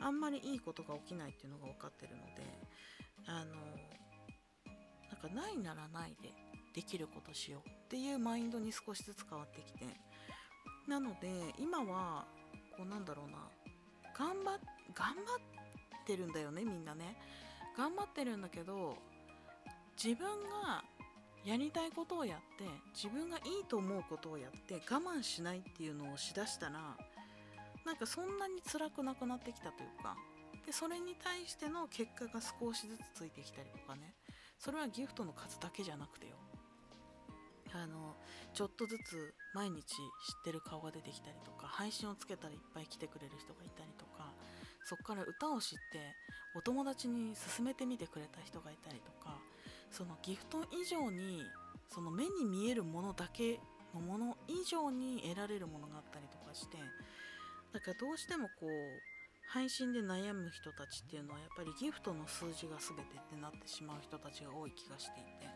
[0.00, 2.42] あんまりいいことが起きないっていうのが分かってるので
[3.26, 3.54] あの
[5.10, 6.30] なんかないならないで
[6.74, 9.84] できることしようっていうマインドに少しずつ変わってきて
[10.86, 11.28] なので
[11.58, 12.24] 今は
[12.76, 13.38] こうなんだろうな。
[14.16, 14.58] 頑張
[14.94, 17.16] 頑張ってるんだよねみんなね。
[17.76, 18.96] 頑張ってるんだけど
[20.02, 20.26] 自分
[20.64, 20.82] が
[21.44, 22.64] やりたいことをやって
[22.94, 26.96] 自分がいいと思うことをやって我慢しないっていうのをしだしたら
[27.84, 30.16] なんかそんなに辛くなくなってきたというか
[30.64, 34.14] でそれに対しての結果が少しずつついてきたりとかね。
[34.58, 36.32] それはギフトの数だけじゃなくてよ。
[37.74, 38.16] あの
[38.54, 39.98] ちょっとずつ毎日知っ
[40.44, 44.32] てる顔が出てきたりとか配信をつけたらいっぱい来てくれる人がいたりとか
[44.84, 46.14] そこから歌を知って
[46.54, 49.36] お友達に勧めてみてくれた人がいたりとか
[49.90, 51.42] そのギフト以上に
[51.88, 53.60] その目に見えるものだけ
[53.94, 56.76] のもの以上に得られるものがあったりとかして
[57.72, 58.68] だからどうしてもこう
[59.48, 65.48] 配信で悩む人たちっていうのはやっぱりギフトの数字が全てってなってしまう人たちが多い気がしていて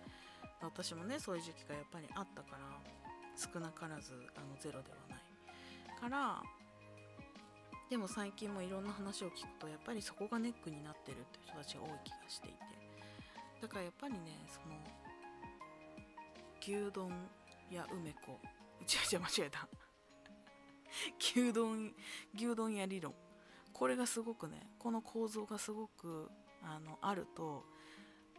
[0.63, 2.59] 私もねそういう時期がやっぱりあったから
[3.37, 5.21] 少なからずあのゼロではない。
[6.01, 6.43] から
[7.91, 12.57] でも最近もいろんな話を聞くとやっぱりそこがネックになってるって人たちが多い気がしていて。
[13.63, 14.77] だからやっぱりねその
[16.61, 17.11] 牛丼
[17.71, 18.39] や梅子。
[18.83, 19.69] 違う違う間違えた。
[21.19, 21.95] 牛丼
[22.35, 23.15] 牛丼屋理論。
[23.73, 26.31] これがすごくねこの構造がすごく
[26.63, 27.65] あのあると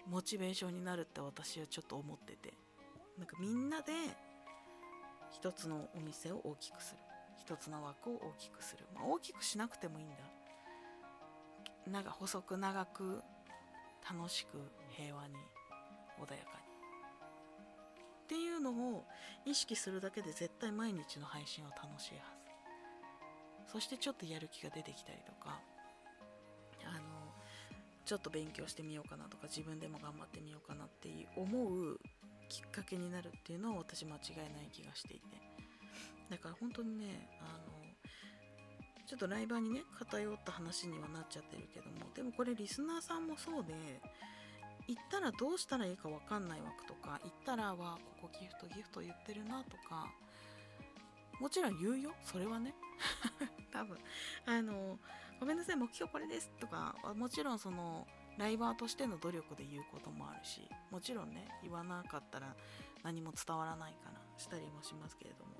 [0.08, 2.54] モチベーションになるって私はちょっと思ってて。
[3.18, 3.94] なんかみんなで
[5.32, 7.00] 一つのお店を大きくする。
[7.38, 10.16] 一つの枠を大きくする、まあ、大きくしなくてもいいんだ。
[11.88, 13.22] なんか細く長く
[14.10, 14.58] 楽しく
[14.90, 15.36] 平和に
[16.20, 16.38] 穏やかに。
[18.24, 19.06] っていうのを
[19.46, 22.22] 意識するだけで絶対毎日の配信は楽しいは
[23.68, 23.74] ず。
[23.74, 25.60] そしてちょっとやる気が出てきたりとか。
[28.06, 32.00] ちょっと勉強してみようかなとか自分でも頑張ってみようかなっていう思う
[32.50, 35.52] きっかけになるっていうのは私間違いない気がしていて。
[36.32, 37.82] だから本当にねあの
[39.06, 43.74] ちょっとライバーにね偏った話にはなっちゃってるけどもでもこれリスナーさんもそうで
[44.88, 50.08] 行ったらどうしたらいいか分かんない枠とか行ったらはここギフトギフト言ってるなとか
[51.42, 52.14] もちろん言うよ。
[52.24, 52.76] それはね。
[53.74, 53.98] 多分。
[54.46, 55.00] あの
[55.40, 60.62] ごめんなさい目標これですとかもちろんそのライバーとしての努力で言うこともあるし
[60.92, 62.56] もちろんね言わなかったら
[63.02, 65.52] 何も伝わらないからしたりもしますけれども。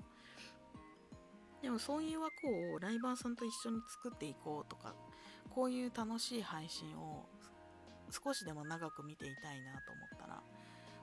[1.62, 4.94] でもそういう枠をライバーさんと一緒に作っていこうとか
[5.50, 7.26] こういう楽しい配信を
[8.10, 10.42] 少しでも長く見ていたいなと思ったら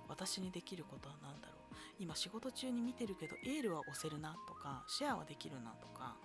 [0.08, 1.59] 私にできることは何だろう。
[2.00, 6.16] 今仕事中に見てるけどエールは押せるなとかシェアはできるなとか。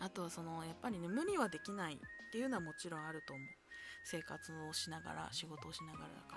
[0.00, 1.98] あとはそのやっぱりね無理はできないっ
[2.30, 3.46] ていうのはもちろんあると思う。
[4.04, 6.36] 生活をしながら仕事をしながらだか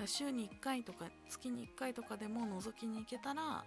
[0.00, 0.06] ら。
[0.06, 3.64] 週に1回とか月に1回とかでも覗きに行けたら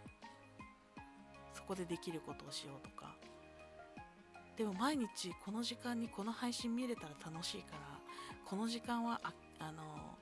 [1.53, 3.16] そこでできることをしようとか。
[4.58, 7.99] でも毎日この時間にこの配信見れたら楽しいから
[8.43, 10.16] この時間はああの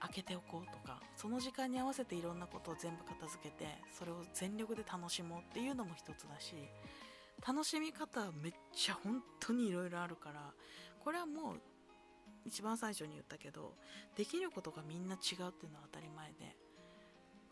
[0.00, 6.54] 開けておこうとかその時間に合わせていろんなことを全部片付けてそれを全力で楽しもうっていうのも一つだし
[7.46, 10.40] 楽しみ方はめっちゃ本当にいろいろあるから
[11.00, 11.60] これはもう
[12.44, 13.74] 一番最初に言ったけど
[14.16, 16.56] できることがみんな違うっていうのは当たり前で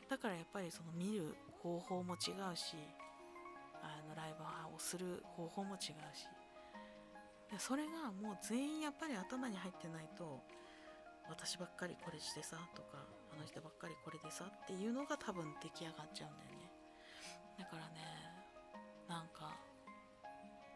[0.08, 2.76] だからやっぱりその見る方法も違うし
[3.82, 5.80] あのライブをする方法も違う
[6.16, 6.26] し
[7.58, 10.42] それがもう全員やっぱり頭に入ってないと
[11.28, 12.98] 私ばっかりこれしてさとか
[13.32, 16.70] あの人ばっかりこれでさっていうのが多分出来上がっちゃうんだよね。
[17.58, 18.00] だからね
[19.08, 19.56] なんか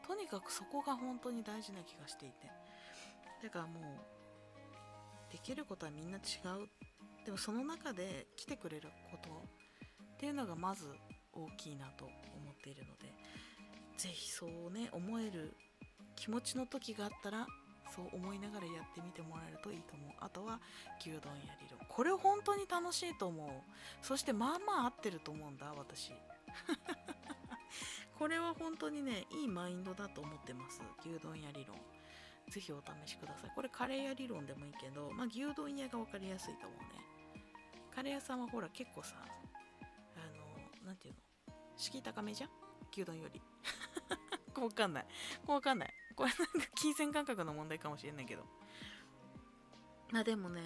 [0.06, 2.50] とにかくそこが本当に大事な気がしていて。
[3.42, 6.20] だからもうできることはみんな違
[6.62, 6.68] う。
[7.24, 10.86] でもその中で来てくれることっていうのがまず
[11.32, 12.12] 大きいなと思
[12.50, 13.12] っているので
[13.98, 15.54] 是非そうね思える
[16.16, 17.46] 気持ちの時があったら
[17.94, 20.10] そう思いながらやってみてもらえるといいと思う。
[20.20, 20.60] あとは
[21.00, 23.48] 牛丼や理論これ本当に楽しいと思う。
[24.02, 26.12] そしてまあまあ合ってると思うんだ私。
[28.18, 30.82] これは本当にねいいマインドだと思ってます。
[31.00, 31.76] 牛丼屋理論
[32.48, 33.50] ぜひお試しください。
[33.54, 36.86] これカレー屋理論でもいいけど、まあ、牛丼屋が分かりやすいと思うね。
[37.94, 39.26] カレー屋さんはほら結構さあ
[40.36, 41.20] の何ていうの？
[41.76, 42.50] 敷居高めじゃん？
[42.90, 43.40] 牛丼より。
[44.58, 45.04] こう分かんない。
[45.46, 45.94] こう分かんない。
[46.16, 48.42] これなんか金銭感覚の問題かもしれないけど。
[50.10, 50.62] まあでもね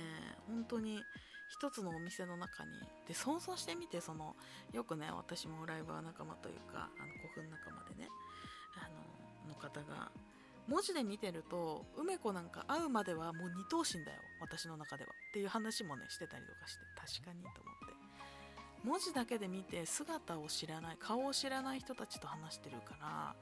[0.46, 1.02] 本当に
[1.48, 2.70] 一つのお店の中に
[3.06, 4.36] で想像してみてその
[4.72, 8.08] よくね私もライバー仲間というかあの古墳仲間でね
[8.76, 8.88] あ
[9.48, 10.10] のの方が
[10.68, 15.10] 文字で見てると梅子なんか会うまではもう二等身だよ私の中では。
[15.10, 16.80] っていう話もねしてたりとかして
[17.20, 17.92] 確かにと思って。
[18.84, 23.34] 文字だけで見て姿を知らない顔を知らない人たちと話してるから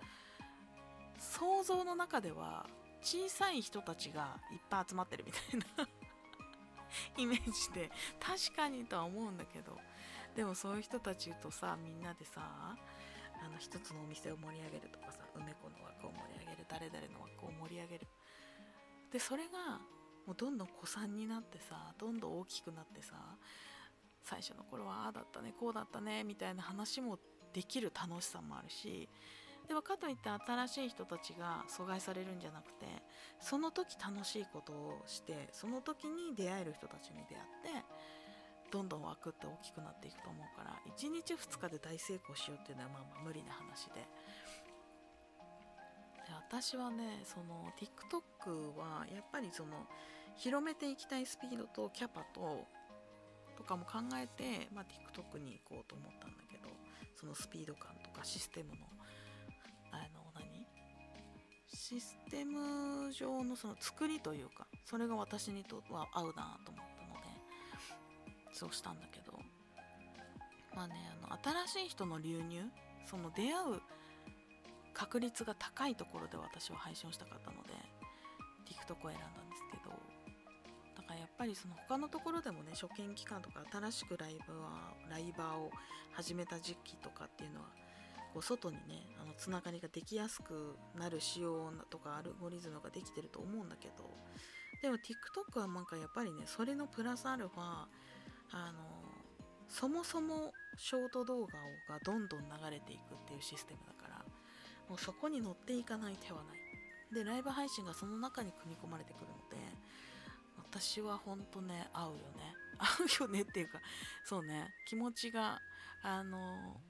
[1.21, 2.67] 想像の中では
[3.03, 5.89] 小さい人たちがいっぱい集まってるみたいな
[7.17, 9.79] イメージで確かにとは思うんだけど
[10.35, 18.07] でもそういう人たちとさみんなでさあの一つのお店を盛り上げるとかさ梅子の枠を盛り上げる誰々の枠を盛り上げる。
[19.13, 19.81] でそれが
[20.27, 23.17] もうどんどん古参になってさどんどん大きくなってさ
[24.23, 27.19] 最初の頃はああだったねこうだったねみたいな話も
[27.53, 29.09] できる楽しさもあるし
[29.71, 32.87] でもかといって新しい人たちが阻害されるんじゃなくて
[33.39, 37.87] その時楽しいことをしてその時に出会える人たちに出会って
[38.73, 43.95] どんどん枠って大きくなっていくと思うから1日2日で大成功しようっていうのはまあまあ無理な話で。
[43.95, 44.07] で
[46.35, 49.87] 私はねその TikTok はやっぱりその
[50.35, 52.67] 広めていきたいスピードとキャパと
[53.57, 56.75] とかも考えて、まあ、TikTok に行こうと思ったんだけど
[57.15, 59.00] そのスピード感とかシステムの
[59.93, 60.67] あの何？
[61.69, 67.27] システム上のその作りというかそれが私にとは合うなと思ったので
[68.53, 69.39] そうしたんだけど。
[70.75, 72.63] まあねあの新しい人の流入
[73.05, 73.81] その出会う
[74.95, 77.71] 確率が高いところで私は配信をしたかったので
[78.67, 79.91] TikTok を選んだんですけど。
[80.97, 85.73] だからやっぱりその他のところでもね初見期間とか新しくライブはライバーを
[86.13, 87.67] 始めた時期とかっていうのは
[88.33, 94.05] こう外にねあのつながりができやすくなる仕様とかアルゴリズムができてると思うんだけど
[94.83, 97.61] でも TikTok はなんかやっぱりねそれのプラスアルファ
[98.53, 98.81] あの
[99.69, 101.53] そもそもショート動画
[101.89, 104.25] がどんどん流れていくっていうシステムだから
[104.89, 106.61] もうそこに乗っていかない手はない。
[107.15, 109.57] でライブ配信がその中に組み込まれてくるので
[110.57, 112.55] 私はほんとね合うよね。
[112.79, 113.81] 合うよねっていうか
[114.25, 115.61] そうね気持ちが
[116.03, 116.81] あの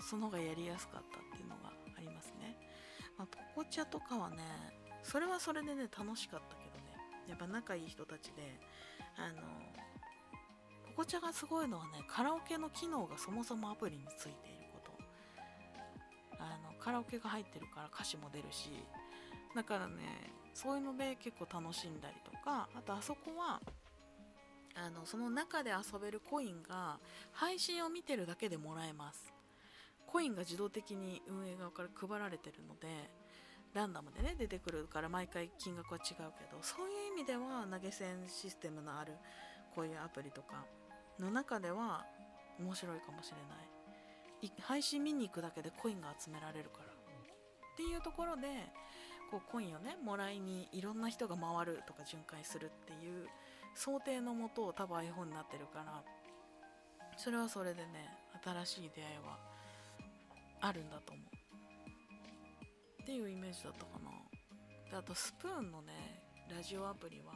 [0.00, 2.56] その方がやりやすかったっていうのがありますね、
[3.18, 4.36] まあ、ポコチャとかはね
[5.02, 6.96] それはそれでね楽しかったけどね。
[7.28, 8.60] やっぱ仲いい人たちで
[9.16, 9.42] あの
[10.88, 14.92] ポコチャがすごいのはねカラオケの機能がそもそもアプリについていること。
[16.38, 18.70] あのカラオケが入ってるから歌詞も出るし。
[19.54, 23.60] だからねそういうので結構楽しんだりとかあとあそこは
[24.74, 26.98] あのその中で遊べるコインが
[27.32, 29.32] 配信を見てるだけでもらえます。
[30.10, 33.10] コインが自動的に運営側から配られてるので
[33.74, 39.12] ランダムでね出てくるから毎回金額は違うけどそういう意味では投げ銭システムのある
[39.74, 40.64] こういうアプリとか
[41.18, 42.04] の中では
[42.58, 44.52] 面白いかもしれない。
[44.62, 46.84] 配信見に行くだけでコインが集められるから。
[46.84, 48.42] っていうところで
[49.30, 53.26] こうコインをねもらいにいろんな人が回るとか巡回するっていう
[53.74, 56.02] 想定のもと多分 iPhone になってるから
[57.16, 58.10] それはそれでね
[58.44, 59.38] 新しい出会いは
[60.60, 63.02] あるんだと思う。
[63.02, 64.10] っていうイメージだったかな。
[64.90, 65.92] であとスプーンのね
[66.54, 67.32] ラジオアプリは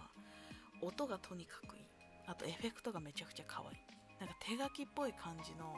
[0.83, 1.83] 音がとにかくいい。
[2.27, 3.79] あとエフェクトがめちゃくちゃ可愛い。
[4.21, 5.75] なんか手書きっぽい感じの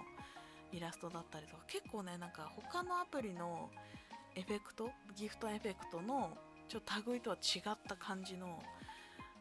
[0.73, 1.63] イラストだったりとか。
[1.67, 3.71] 結構ねなんか他のアプリの
[4.35, 6.37] エフェクトギフトエフェクトの
[6.69, 8.63] ちょっと類とは違った感じの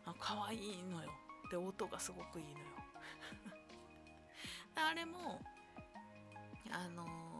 [0.05, 1.09] あ可愛いのよ。
[1.49, 2.65] で音がすごくいいのよ。
[4.75, 5.41] あれも
[6.71, 7.34] あのー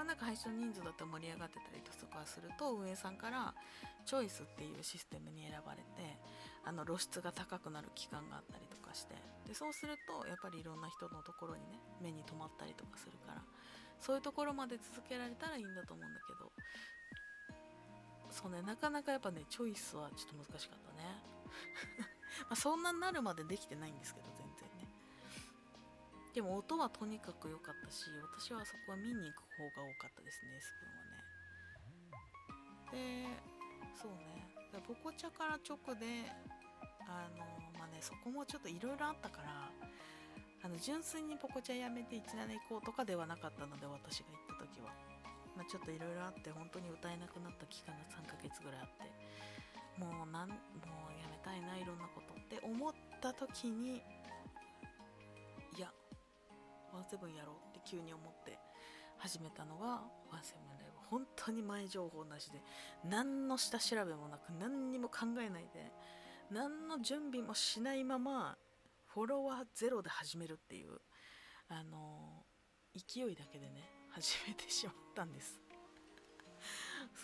[0.00, 3.52] まあ、なんか配信人数だと盛り上がってたりとかすると運営さんから
[4.06, 6.16] チョイスっていうシステムに選ばれて
[6.64, 9.12] あの露出が高くなる期間があったりとかして
[9.46, 13.44] でそうするとやっぱりいろんな人のところにね目に留まったりとかするから
[14.00, 16.48] そういうところまで続けられたらいいんだと思うんだけど
[18.32, 21.04] そうねなかなかやっぱねチョイスはちょっと難しかったね。
[22.48, 24.49] まそんなになるまでできてないんですけど全然。
[26.34, 28.06] でも音はとにかく良かったし
[28.38, 31.26] 私はそこは見に行く方が多かったですねスプーンはね。
[32.90, 34.46] でそうね。
[34.86, 36.30] ポコチャから直で
[37.06, 37.42] あの
[37.78, 39.70] まあねそこもちょっといろいろあったから
[40.62, 44.94] あの純粋にポコチャやめて17行こうとかではなかったので私が行った時は、
[45.56, 49.10] まあ、ちょっといろいろあって本当に歌えなくなった期間が3ヶ月ぐらいあって。
[50.00, 54.00] もうなんもうやめたいないろんなことって思った時に
[56.92, 58.58] ワンセブンやろうって急に思って
[59.18, 59.86] 始めたのが
[60.30, 60.98] ワンセブンライブ。
[61.10, 62.62] 本当に前情報なしで
[63.04, 65.92] 何の下調べもなく何にも考えないで
[66.50, 68.56] 何の準備もしないまま
[69.06, 71.00] フォロワーゼロで始めるっていう
[71.68, 72.44] あの
[72.94, 75.60] 勢いだけでね始めてしまったんです。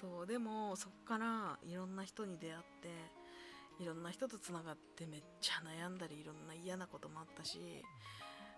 [0.00, 7.82] そうでもそっからいろんな人に出会っていろんな人とつながってめっちゃ悩んだりいろんな嫌なこともあったし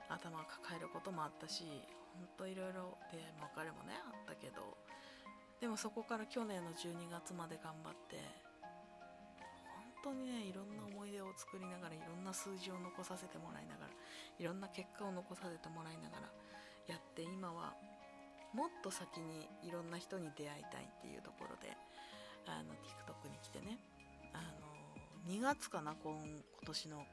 [0.09, 1.65] 頭抱えることもあったし
[2.17, 4.77] ほんといろいろ出会いも別れもねあったけど
[5.61, 8.17] でもそこから去年の12月まで頑張って
[10.03, 13.93] 本当にねいろんな思い出を作りながらいろんな数字を残させてもらいながら
[14.39, 16.31] いろんな結果を残させてもらいながら
[16.87, 17.75] やって今は
[18.55, 21.77] もっと先にいろんな人に出会いたいっていうところで
[22.47, 23.79] あの TikTok に来てね
[24.33, 27.05] あの2月かな今今年の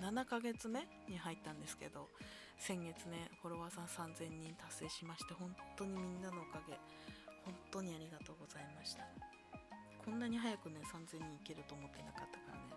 [0.00, 2.08] 23456789ヶ月目に入ったんですけど
[2.58, 6.78] 先月ねフォロワーさん3000人達成しまして本当にみんなのおかげ。
[7.46, 9.06] 本当にありがとうございました。
[10.04, 12.74] こんなに早くね3000人いけると思ってなかったからね。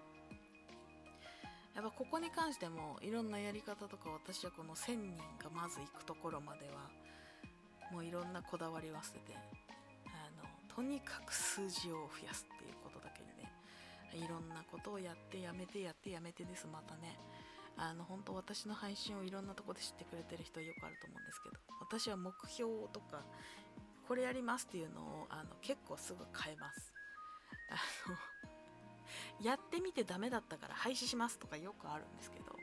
[1.73, 6.91] やっぱここに関してもいろんなやり方とか私はこの1000人がまず行くところまでは
[7.91, 9.35] もういろんなこだわりは捨てて
[10.05, 10.43] あの
[10.75, 12.73] とにかく数字を増やすっていう
[14.29, 16.67] ろんなことをやってやめてやってやめてです。
[16.67, 17.19] またね。
[17.75, 21.55] あの本当私の配信をいろんなとこで知ってくれてる人はよくあると思うんですけど。
[21.79, 23.23] 私は目標とか
[24.07, 26.93] これやりますっていうのをあの結構すぐ変えます。
[27.69, 28.17] あの
[29.45, 32.55] やってみてダメだったから廃止しますとかよくあるんですけど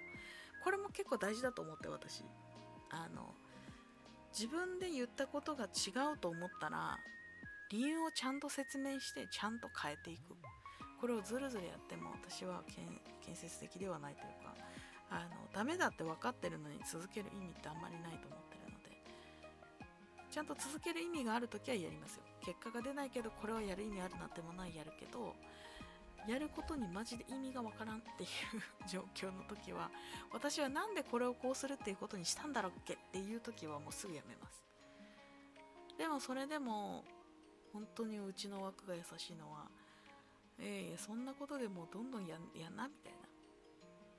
[0.62, 2.24] これも結構大事だと思って私。
[2.90, 3.34] あの
[4.32, 6.98] 自分で言ったことが違うと思ったら
[7.70, 10.36] 理由をちゃんと説明してちゃんと変えていく。
[11.00, 12.62] これをずるずるやっても私は
[13.20, 14.54] 建設的ではないというか
[15.10, 18.90] あのダメだって分かってるのに続ける意味ってあんまりないと思ってるので
[20.30, 22.22] ちゃんと続ける意味がある時はやりますよ。
[22.44, 25.34] 結果が出ないけどこれはやる意味あるなってもないやるけど
[26.28, 28.28] やることにマジで意味がわからんっていう
[28.88, 29.90] 状況の時は
[30.32, 34.64] 私は何でこれをこうするっていうことにしたんだろうっけっていう時はもうすぐやめます。
[35.96, 37.04] でもそれでも
[37.72, 39.68] 本当にうちの枠が優しいのは
[40.58, 43.26] えー、そんなことでもうどんどんややんなみたいな。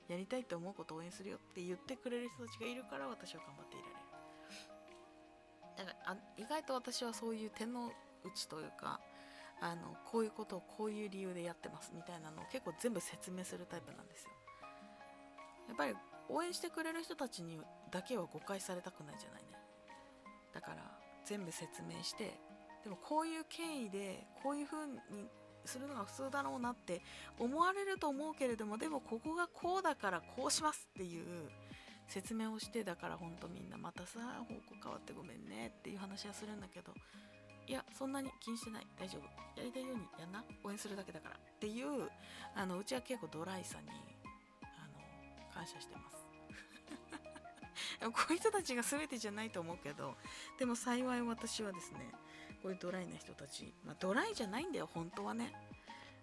[0.08, 3.98] やりたいって思うこと応援するよって言ってくれる人たちがいるから私は頑張っていられる。
[5.76, 7.92] だからあ意外と私はそういう手の
[8.24, 9.00] 内というか
[9.60, 14.30] あのこういうことをこういう理由でやってますみたいなのを結構全部説明するタイプなんですよ。
[15.68, 15.94] やっぱり
[16.30, 17.60] 応援してくれる人たちに
[17.90, 19.48] だけは誤解されたくないじゃないね。
[20.54, 22.40] だから全部説明して
[22.82, 25.28] でもこういう経緯でこういう風に
[25.68, 27.02] するのが普通だろうなって
[27.38, 31.48] 思われると思うけれどもでもここがこうだからこうしますっていう
[32.08, 36.92] 説明をしてだからほんとみんなまたさ方向変わってごめんねっていう話はするんだけど
[37.68, 38.86] いやそんなに気にしてない。
[38.98, 39.60] 大丈夫。
[39.60, 40.42] やりたいようにやんな。
[40.64, 42.08] 応援するだけだからっていう
[42.56, 43.90] あのうちは結構ドライさに
[44.62, 46.16] あの感謝してます。
[48.00, 50.16] こういう人たちが全てじゃないと思うけど
[50.58, 52.10] でも幸い私はですね
[52.62, 54.88] こういうドライな人たち、まあ、ドライじゃないんだよ。
[54.92, 55.52] 本当はね。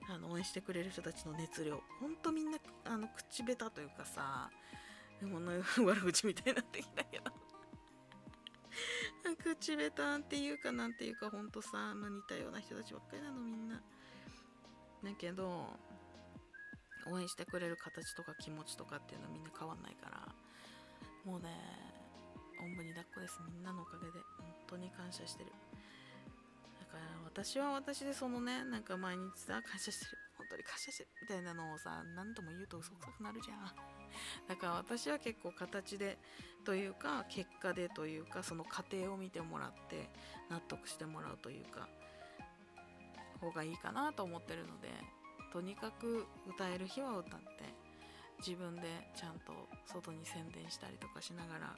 [0.07, 1.81] あの応援してくれる人たちの熱量。
[1.99, 4.49] ほんとみんなあの口下手というかさ。
[5.21, 5.53] もの
[5.85, 7.31] 悪口みたいになってきたけど。
[9.41, 13.81] 口下手っていうかなんていうかほんとさ、まあ、似たような人たちばっかりなのみんな。
[15.03, 15.79] だけど
[17.07, 20.35] 応援してくれる形とか気持ちとかっていうのはみんな変わんないから。
[21.23, 21.49] もうね
[22.59, 23.39] おんぶに抱っこです。
[23.45, 24.11] みんなのおかげで。
[24.37, 25.51] 本当に感謝してる。
[26.95, 30.17] から私は私でそのねなんか毎日さ感謝してる。
[30.37, 33.71] 本当に感謝してるみたいなのをさ何度も言うと嘘くさくなるじゃん。
[34.47, 36.17] だから私は結構形で
[36.65, 40.09] というか結果でというかその過程を見てもらって
[40.49, 41.87] 納得してもらうというか
[43.41, 44.89] 方がいいかなと思ってるので
[45.51, 47.45] とにかく歌える日は歌って
[48.39, 49.53] 自分でちゃんと
[49.85, 51.75] 外に宣伝したりとかしながら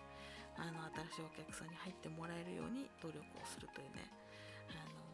[0.58, 0.82] あの
[1.14, 4.10] 新しいお客さんに入ってもらえるように努力をするというね
[4.70, 5.07] あの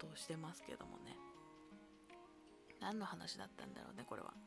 [0.00, 1.16] ことをしてますけどもね。
[2.80, 4.32] 何の話だったんだろうねこれは。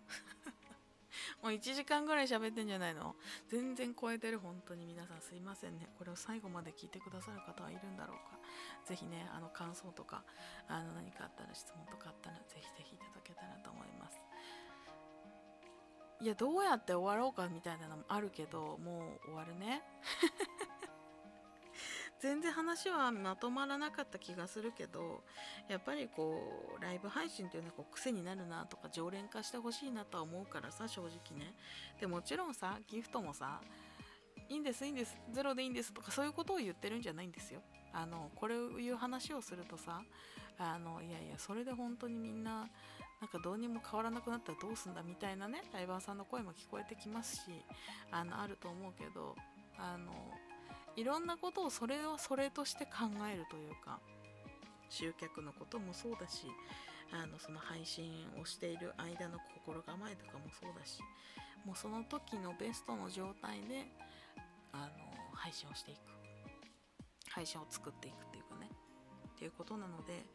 [1.44, 3.16] もう1時間ぐらい喋ってんじゃないの？
[3.48, 4.86] 全然超えてる本当に。
[4.86, 5.88] 皆さんすいませんね。
[6.00, 8.40] これを最後まで聞いてくださる方はいるんだろうか。
[8.86, 10.24] ぜひねあの感想とか
[10.68, 14.20] あの何かあったら質問とかあったらぜひぜひいただけたらと思います。
[16.22, 19.84] いやどうやって終わろうかみたいなのもあるけどもう終わるね。
[22.24, 25.26] 全然話はまとまらなかった気がするけど
[25.68, 26.40] やっぱりこ
[26.80, 31.54] うライブ配信っていうのはこう癖になるなとか常連化してほしいなとは思うからさ正直ね。
[32.00, 33.60] でもちろんさギフトもさ
[34.48, 37.62] いいんですいいんですゼロでいいんですとかそういうことを言ってるんじゃないんですよ。
[37.92, 40.02] あのこれを言う話をするとさ
[40.58, 42.70] あのいやいやそれで本当にみんな
[43.20, 47.42] なんかどうにも変わらなくなったらどうすんだみたいなねライバーさんの声も聞こえてきますし
[48.12, 49.36] あのあると思うけど
[49.78, 50.14] あの
[50.96, 54.00] いろんなことをそれはそれとして考えるというか
[54.90, 56.48] 集客のこともそうだし
[57.12, 61.00] あのその配信をしている間の心構えとかもそうだし
[61.66, 63.88] もうその時のベストの状態で
[64.72, 64.90] あの
[65.34, 66.00] 配信をしていく。
[67.30, 68.70] 配信を作っていくっていうかね。
[69.34, 70.26] っていうことなので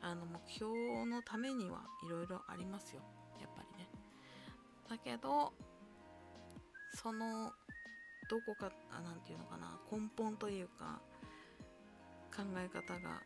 [0.00, 3.02] あの目標のためにはいろいろありますよ。
[3.40, 3.88] やっぱりね。
[4.88, 5.52] だけど
[6.94, 7.52] その
[8.28, 11.00] どこか何て言うのかな根本というか
[12.34, 13.22] 考え方が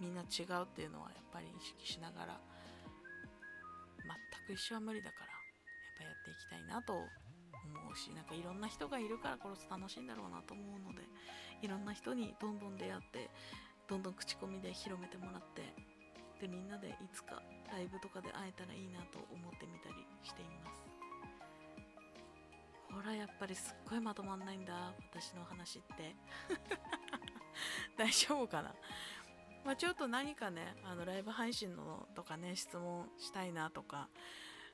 [0.00, 2.40] みんな違うっていうのはやっぱり意識しながら
[4.48, 5.36] 全く一緒は無理だからやっ
[5.98, 7.02] ぱやっていきたいなと思
[7.92, 11.02] うしなんかいろんな人がいるからこそ楽しいんだろうなと思うので
[11.62, 13.30] いろんな人にどんどん出会って
[13.88, 15.62] どんどん口コミで広めてもらって
[16.40, 17.42] でみんなでいつか
[17.72, 20.95] ライブとかで会えたらいいなと思ってみたりしています。
[22.96, 26.16] ほらやっぱりすっごいまとまんないんだ私の話って。
[27.98, 28.74] 大丈夫かな？
[29.66, 34.08] まあ、ちょっと何かねあのライブ配信のとかね質問したいなとか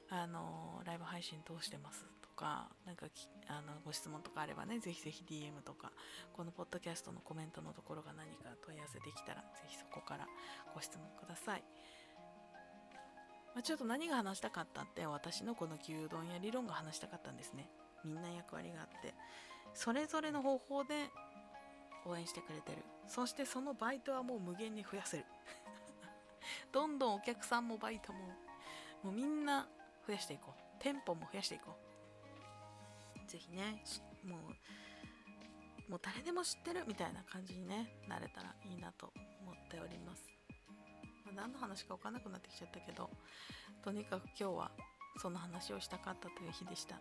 [0.08, 3.06] あのライブ配信通してますとかなんか
[3.48, 5.90] あのご質問とかあればねぜひぜひ DM とか
[6.32, 10.28] このポッドキャストのコメントのところが何か問い合わせできたらぜひそこから
[10.74, 11.64] ご質問ください、
[13.54, 17.70] まあ、ちょっと何が話したかったって私のこの牛丼や理論が話したかったんですね。
[18.04, 19.14] みんな役割があって
[19.74, 21.10] それぞれの方法で
[22.06, 22.78] 応援してくれてる。
[23.06, 25.24] そしてそのバイトはもう無限に増やせる。
[26.72, 28.18] どんどんお客さんもバイトも
[29.04, 29.68] もうみんな
[30.06, 30.60] 増やしていこう。
[30.80, 31.92] 店舗も増やしていこう。
[33.28, 33.82] ぜひね
[34.24, 39.12] もうもう誰でも知ってるみたいな感じにねなれたらいいなと
[39.42, 40.22] 思っております、
[41.26, 43.10] まあ、何の話か分かんなくなってきちゃったけど
[43.82, 44.70] とにかく今日は
[45.18, 46.96] その話をしたかったという日でした。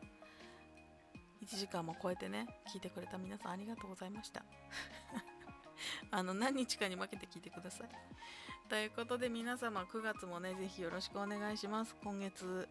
[1.42, 4.44] 1時間も超えてね聞いてくれた皆さんありがとうございました。
[6.12, 7.90] あの何日かに分けて聞いてください。
[8.70, 11.96] ということで皆様9月もねぜひよろしくお願いします。
[12.04, 12.70] 今月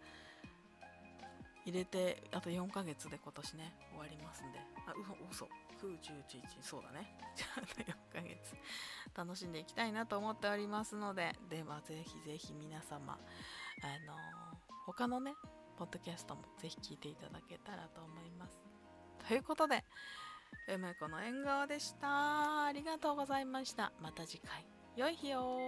[1.66, 4.60] 入れてあと4ヶ月で今年ね終わりますんで。
[4.86, 4.94] あ
[5.30, 5.48] 嘘嘘。
[5.80, 6.24] 9 10
[6.58, 7.16] 11そうだね。
[7.34, 8.54] じゃあ4ヶ月。
[9.14, 11.36] 楽しんでいきたいなと思っておりますので。
[11.48, 13.18] ではぜひぜひ皆様
[13.82, 14.16] あの、
[14.86, 15.34] 他のね
[15.80, 18.52] ポッドキャストもぜひ聞いていただけたらと思います。
[19.26, 19.82] ということで
[20.68, 22.66] 梅子の縁側でした。
[22.66, 23.90] ありがとうございました。
[23.98, 24.66] また次回。
[24.94, 25.58] 良い日を